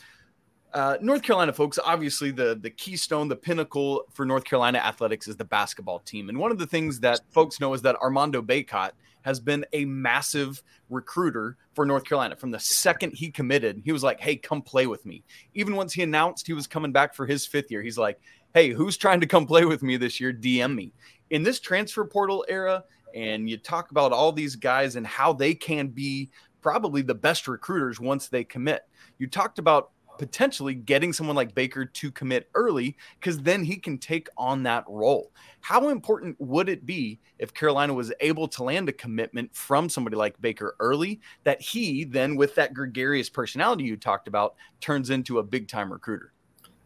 Uh, 0.73 0.97
North 1.01 1.23
Carolina 1.23 1.53
folks, 1.53 1.79
obviously 1.85 2.33
the 2.33 2.59
the 2.61 2.71
keystone, 2.71 3.29
the 3.29 3.37
pinnacle 3.37 4.03
for 4.13 4.27
North 4.27 4.43
Carolina 4.43 4.79
athletics 4.79 5.29
is 5.29 5.37
the 5.37 5.45
basketball 5.45 6.01
team. 6.01 6.29
And 6.29 6.37
one 6.37 6.51
of 6.51 6.59
the 6.59 6.67
things 6.67 6.99
that 7.01 7.21
folks 7.31 7.61
know 7.61 7.75
is 7.75 7.83
that 7.83 7.95
Armando 7.97 8.43
Bacot 8.43 8.91
has 9.23 9.39
been 9.39 9.65
a 9.73 9.85
massive 9.85 10.63
recruiter 10.91 11.57
for 11.75 11.87
North 11.87 12.05
Carolina. 12.05 12.35
From 12.35 12.51
the 12.51 12.59
second 12.59 13.13
he 13.13 13.31
committed, 13.31 13.83
he 13.85 13.93
was 13.93 14.03
like, 14.03 14.21
Hey, 14.21 14.35
come 14.35 14.63
play 14.63 14.89
with 14.89 15.07
me. 15.07 15.23
Even 15.55 15.77
once 15.77 15.93
he 15.93 16.03
announced 16.03 16.47
he 16.47 16.53
was 16.53 16.67
coming 16.67 16.91
back 16.91 17.15
for 17.15 17.25
his 17.25 17.47
fifth 17.47 17.71
year, 17.71 17.81
he's 17.81 17.99
like, 17.99 18.21
Hey, 18.53 18.71
who's 18.71 18.97
trying 18.97 19.21
to 19.21 19.27
come 19.27 19.47
play 19.47 19.65
with 19.65 19.83
me 19.83 19.97
this 19.97 20.19
year? 20.19 20.33
DM 20.33 20.75
me. 20.75 20.93
In 21.31 21.45
this 21.45 21.61
transfer 21.61 22.05
portal 22.05 22.45
era, 22.49 22.83
and 23.15 23.49
you 23.49 23.57
talk 23.57 23.93
about 23.93 24.13
all 24.13 24.33
these 24.33 24.57
guys 24.57 24.97
and 24.97 25.07
how 25.07 25.33
they 25.33 25.55
can 25.55 25.87
be 25.87 26.31
probably 26.65 27.03
the 27.03 27.15
best 27.15 27.47
recruiters 27.47 28.01
once 28.01 28.29
they 28.29 28.43
commit. 28.43 28.89
You 29.19 29.27
talked 29.27 29.59
about 29.59 29.91
potentially 30.17 30.73
getting 30.73 31.13
someone 31.13 31.37
like 31.37 31.55
Baker 31.55 31.85
to 31.85 32.11
commit 32.11 32.49
early 32.55 32.97
because 33.21 33.39
then 33.43 33.63
he 33.63 33.77
can 33.77 33.99
take 33.99 34.31
on 34.39 34.63
that 34.63 34.83
role. 34.89 35.31
How 35.61 35.91
important 35.91 36.41
would 36.41 36.71
it 36.71 36.87
be 36.87 37.21
if 37.39 37.53
Carolina 37.53 37.93
was 37.93 38.15
able 38.21 38.49
to 38.49 38.65
land 38.65 38.89
a 38.89 38.93
commitment 38.93 39.55
from 39.55 39.91
somebody 39.91 40.17
like 40.17 40.41
Baker 40.41 40.75
early 40.81 41.21
that 41.43 41.61
he 41.61 42.05
then, 42.05 42.35
with 42.35 42.55
that 42.55 42.73
gregarious 42.73 43.29
personality 43.29 43.85
you 43.85 43.99
talked 43.99 44.27
about, 44.27 44.55
turns 44.81 45.11
into 45.11 45.41
a 45.41 45.43
big 45.43 45.69
time 45.69 45.93
recruiter? 45.93 46.33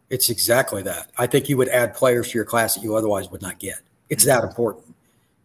It's 0.09 0.29
exactly 0.29 0.81
that. 0.81 1.09
I 1.17 1.25
think 1.25 1.47
you 1.47 1.55
would 1.55 1.69
add 1.69 1.93
players 1.93 2.31
to 2.31 2.37
your 2.37 2.43
class 2.43 2.75
that 2.75 2.83
you 2.83 2.97
otherwise 2.97 3.31
would 3.31 3.41
not 3.41 3.59
get. 3.59 3.79
It's 4.09 4.25
that 4.25 4.43
important. 4.43 4.93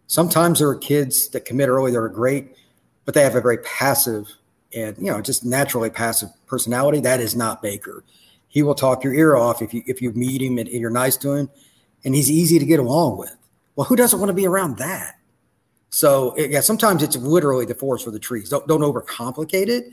Sometimes 0.08 0.58
there 0.58 0.68
are 0.68 0.76
kids 0.76 1.28
that 1.28 1.44
commit 1.44 1.68
early 1.68 1.92
that 1.92 1.98
are 1.98 2.08
great, 2.08 2.56
but 3.04 3.14
they 3.14 3.22
have 3.22 3.34
a 3.34 3.40
very 3.40 3.58
passive 3.58 4.28
and 4.74 4.96
you 4.98 5.10
know 5.10 5.20
just 5.20 5.44
naturally 5.44 5.90
passive 5.90 6.28
personality. 6.46 7.00
That 7.00 7.20
is 7.20 7.36
not 7.36 7.62
Baker. 7.62 8.04
He 8.48 8.62
will 8.62 8.74
talk 8.74 9.04
your 9.04 9.14
ear 9.14 9.36
off 9.36 9.62
if 9.62 9.72
you 9.74 9.82
if 9.86 10.02
you 10.02 10.12
meet 10.12 10.42
him 10.42 10.58
and, 10.58 10.68
and 10.68 10.80
you're 10.80 10.90
nice 10.90 11.16
to 11.18 11.32
him, 11.32 11.50
and 12.04 12.14
he's 12.14 12.30
easy 12.30 12.58
to 12.58 12.64
get 12.64 12.80
along 12.80 13.18
with. 13.18 13.36
Well, 13.76 13.86
who 13.86 13.96
doesn't 13.96 14.18
want 14.18 14.30
to 14.30 14.34
be 14.34 14.46
around 14.46 14.78
that? 14.78 15.18
So 15.90 16.36
yeah, 16.36 16.60
sometimes 16.60 17.02
it's 17.02 17.16
literally 17.16 17.66
the 17.66 17.74
forest 17.74 18.04
for 18.04 18.10
the 18.10 18.18
trees. 18.18 18.48
Don't 18.48 18.66
don't 18.66 18.80
overcomplicate 18.80 19.68
it. 19.68 19.86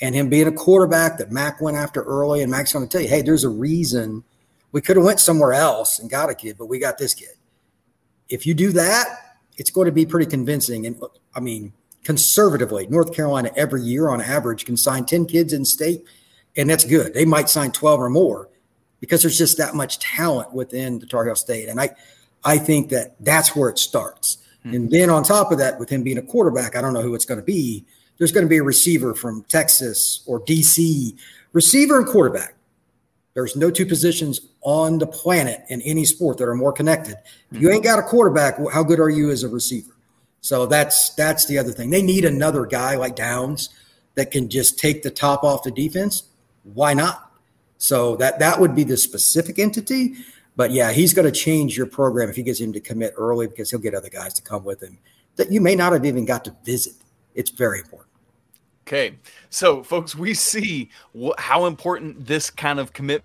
And 0.00 0.14
him 0.14 0.28
being 0.28 0.46
a 0.46 0.52
quarterback 0.52 1.18
that 1.18 1.32
Mack 1.32 1.60
went 1.60 1.76
after 1.76 2.02
early, 2.02 2.42
and 2.42 2.50
Mack's 2.52 2.72
going 2.72 2.86
to 2.86 2.90
tell 2.90 3.00
you, 3.00 3.08
hey, 3.08 3.20
there's 3.20 3.42
a 3.42 3.48
reason 3.48 4.22
we 4.70 4.80
could 4.80 4.96
have 4.96 5.04
went 5.04 5.18
somewhere 5.18 5.52
else 5.52 5.98
and 5.98 6.08
got 6.08 6.30
a 6.30 6.34
kid, 6.34 6.56
but 6.56 6.66
we 6.66 6.78
got 6.78 6.98
this 6.98 7.14
kid. 7.14 7.30
If 8.28 8.46
you 8.46 8.54
do 8.54 8.70
that, 8.72 9.06
it's 9.56 9.70
going 9.70 9.86
to 9.86 9.92
be 9.92 10.06
pretty 10.06 10.30
convincing. 10.30 10.86
And 10.86 11.02
I 11.34 11.40
mean, 11.40 11.72
conservatively, 12.08 12.86
North 12.86 13.12
Carolina 13.12 13.50
every 13.54 13.82
year 13.82 14.08
on 14.08 14.22
average 14.22 14.64
can 14.64 14.78
sign 14.78 15.04
10 15.04 15.26
kids 15.26 15.52
in 15.52 15.62
state, 15.62 16.06
and 16.56 16.70
that's 16.70 16.86
good. 16.86 17.12
They 17.12 17.26
might 17.26 17.50
sign 17.50 17.70
12 17.70 18.00
or 18.00 18.08
more 18.08 18.48
because 18.98 19.20
there's 19.20 19.36
just 19.36 19.58
that 19.58 19.74
much 19.74 19.98
talent 19.98 20.54
within 20.54 21.00
the 21.00 21.04
Tar 21.04 21.26
Heel 21.26 21.34
State. 21.34 21.68
And 21.68 21.78
I, 21.78 21.90
I 22.42 22.56
think 22.56 22.88
that 22.88 23.14
that's 23.20 23.54
where 23.54 23.68
it 23.68 23.78
starts. 23.78 24.38
Mm-hmm. 24.64 24.74
And 24.74 24.90
then 24.90 25.10
on 25.10 25.22
top 25.22 25.52
of 25.52 25.58
that, 25.58 25.78
with 25.78 25.90
him 25.90 26.02
being 26.02 26.16
a 26.16 26.22
quarterback, 26.22 26.76
I 26.76 26.80
don't 26.80 26.94
know 26.94 27.02
who 27.02 27.14
it's 27.14 27.26
going 27.26 27.40
to 27.40 27.44
be. 27.44 27.84
There's 28.16 28.32
going 28.32 28.46
to 28.46 28.48
be 28.48 28.56
a 28.56 28.62
receiver 28.62 29.12
from 29.12 29.42
Texas 29.50 30.24
or 30.26 30.40
DC, 30.40 31.14
receiver 31.52 31.98
and 31.98 32.06
quarterback. 32.06 32.54
There's 33.34 33.54
no 33.54 33.70
two 33.70 33.84
positions 33.84 34.48
on 34.62 34.96
the 34.96 35.06
planet 35.06 35.62
in 35.68 35.82
any 35.82 36.06
sport 36.06 36.38
that 36.38 36.48
are 36.48 36.54
more 36.54 36.72
connected. 36.72 37.16
If 37.52 37.60
you 37.60 37.70
ain't 37.70 37.84
got 37.84 37.98
a 37.98 38.02
quarterback, 38.02 38.58
how 38.72 38.82
good 38.82 38.98
are 38.98 39.10
you 39.10 39.30
as 39.30 39.42
a 39.42 39.48
receiver? 39.48 39.92
So 40.40 40.66
that's 40.66 41.10
that's 41.14 41.46
the 41.46 41.58
other 41.58 41.72
thing. 41.72 41.90
They 41.90 42.02
need 42.02 42.24
another 42.24 42.66
guy 42.66 42.96
like 42.96 43.16
Downs 43.16 43.70
that 44.14 44.30
can 44.30 44.48
just 44.48 44.78
take 44.78 45.02
the 45.02 45.10
top 45.10 45.44
off 45.44 45.62
the 45.62 45.70
defense. 45.70 46.24
Why 46.62 46.94
not? 46.94 47.32
So 47.78 48.16
that 48.16 48.38
that 48.38 48.60
would 48.60 48.74
be 48.74 48.84
the 48.84 48.96
specific 48.96 49.58
entity. 49.58 50.14
But 50.56 50.72
yeah, 50.72 50.90
he's 50.90 51.14
going 51.14 51.26
to 51.26 51.32
change 51.32 51.76
your 51.76 51.86
program 51.86 52.28
if 52.28 52.36
he 52.36 52.42
gets 52.42 52.60
him 52.60 52.72
to 52.72 52.80
commit 52.80 53.14
early 53.16 53.46
because 53.46 53.70
he'll 53.70 53.78
get 53.78 53.94
other 53.94 54.08
guys 54.08 54.34
to 54.34 54.42
come 54.42 54.64
with 54.64 54.82
him 54.82 54.98
that 55.38 55.50
you 55.50 55.60
may 55.60 55.74
not 55.74 55.92
have 55.92 56.04
even 56.04 56.26
got 56.26 56.44
to 56.44 56.54
visit. 56.64 56.94
It's 57.34 57.50
very 57.50 57.78
important. 57.78 58.10
Okay. 58.86 59.16
So, 59.48 59.82
folks, 59.82 60.14
we 60.14 60.34
see 60.34 60.90
wh- 61.18 61.38
how 61.38 61.66
important 61.66 62.26
this 62.26 62.50
kind 62.50 62.78
of 62.78 62.92
commitment 62.92 63.24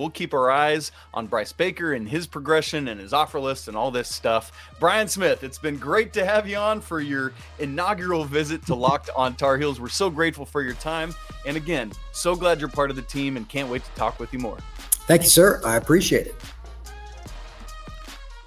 we'll 0.00 0.10
keep 0.10 0.32
our 0.32 0.50
eyes 0.50 0.90
on 1.12 1.26
Bryce 1.26 1.52
Baker 1.52 1.92
and 1.92 2.08
his 2.08 2.26
progression 2.26 2.88
and 2.88 2.98
his 2.98 3.12
offer 3.12 3.38
list 3.38 3.68
and 3.68 3.76
all 3.76 3.90
this 3.90 4.08
stuff. 4.08 4.50
Brian 4.80 5.06
Smith, 5.06 5.44
it's 5.44 5.58
been 5.58 5.76
great 5.76 6.12
to 6.14 6.24
have 6.24 6.48
you 6.48 6.56
on 6.56 6.80
for 6.80 7.00
your 7.00 7.32
inaugural 7.58 8.24
visit 8.24 8.64
to 8.66 8.74
Locked 8.74 9.10
on 9.14 9.34
Tar 9.34 9.58
Heels. 9.58 9.78
We're 9.78 9.88
so 9.88 10.08
grateful 10.08 10.46
for 10.46 10.62
your 10.62 10.74
time. 10.74 11.14
And 11.46 11.56
again, 11.56 11.92
so 12.12 12.34
glad 12.34 12.60
you're 12.60 12.70
part 12.70 12.90
of 12.90 12.96
the 12.96 13.02
team 13.02 13.36
and 13.36 13.48
can't 13.48 13.68
wait 13.68 13.84
to 13.84 13.90
talk 13.90 14.18
with 14.18 14.32
you 14.32 14.38
more. 14.38 14.58
Thank 15.06 15.22
you, 15.22 15.28
sir. 15.28 15.60
I 15.64 15.76
appreciate 15.76 16.26
it. 16.26 16.34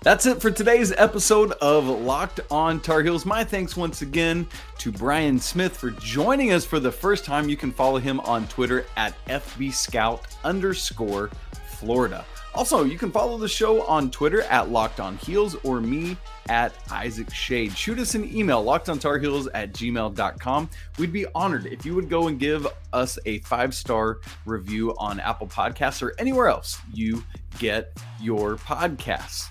That's 0.04 0.26
it 0.26 0.42
for 0.42 0.52
today's 0.52 0.92
episode 0.92 1.54
of 1.62 1.86
Locked 1.88 2.42
on 2.52 2.82
Tar 2.82 3.04
Heels. 3.04 3.26
My 3.26 3.46
thanks 3.46 3.78
once 3.78 4.02
again 4.02 4.46
to 4.80 4.92
Brian 4.92 5.40
Smith 5.40 5.78
for 5.78 5.92
joining 5.92 6.52
us 6.52 6.66
for 6.66 6.82
the 6.82 6.92
first 6.92 7.24
time. 7.24 7.48
You 7.48 7.56
can 7.56 7.72
follow 7.72 8.00
him 8.00 8.20
on 8.20 8.46
Twitter 8.50 8.86
at 8.98 9.16
FBScout 9.28 10.20
underscore 10.44 11.30
Florida. 11.68 12.26
Also, 12.54 12.84
you 12.84 12.98
can 12.98 13.12
follow 13.12 13.38
the 13.38 13.48
show 13.48 13.82
on 13.84 14.12
Twitter 14.12 14.42
at 14.42 14.70
Locked 14.70 15.00
On 15.00 15.16
Heels 15.20 15.56
or 15.64 15.80
me 15.80 16.18
at 16.50 16.74
Isaac 16.92 17.34
Schade. 17.34 17.76
Shoot 17.76 17.98
us 17.98 18.14
an 18.14 18.26
email, 18.36 18.62
lockedontarheels 18.62 19.48
at 19.54 19.72
gmail.com. 19.72 20.70
We'd 21.00 21.14
be 21.14 21.28
honored 21.34 21.66
if 21.68 21.86
you 21.86 21.96
would 21.96 22.10
go 22.10 22.28
and 22.28 22.38
give 22.38 22.68
us 22.92 23.18
a 23.26 23.40
five 23.40 23.74
star 23.74 24.20
review 24.46 24.94
on 24.98 25.22
Apple 25.22 25.48
Podcasts 25.48 26.04
or 26.04 26.14
anywhere 26.20 26.50
else 26.50 26.82
you 26.94 27.24
get 27.58 27.98
your 28.20 28.58
podcasts. 28.58 29.48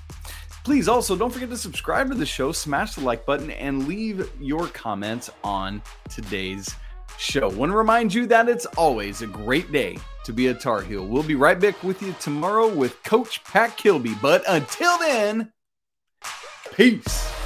Please 0.65 0.87
also 0.87 1.17
don't 1.17 1.33
forget 1.33 1.49
to 1.51 1.57
subscribe 1.57 2.09
to 2.09 2.15
the 2.15 2.25
show, 2.25 2.53
smash 2.53 2.95
the 2.95 3.01
like 3.01 3.27
button, 3.27 3.51
and 3.51 3.89
leave 3.89 4.31
your 4.41 4.69
comments 4.69 5.29
on 5.43 5.83
today's 6.09 6.73
show. 7.19 7.49
Want 7.49 7.73
to 7.73 7.77
remind 7.77 8.15
you 8.15 8.27
that 8.27 8.49
it's 8.49 8.67
always 8.67 9.23
a 9.23 9.27
great 9.27 9.73
day 9.73 9.99
to 10.25 10.33
be 10.33 10.47
a 10.49 10.55
Tar 10.55 10.81
Heel. 10.81 11.05
We'll 11.05 11.25
be 11.25 11.35
right 11.35 11.59
back 11.59 11.83
with 11.83 12.01
you 12.01 12.15
tomorrow 12.21 12.69
with 12.69 13.03
Coach 13.03 13.43
Pat 13.45 13.77
Kilby. 13.77 14.15
But 14.23 14.45
until 14.47 14.99
then, 14.99 15.53
peace. 16.75 17.42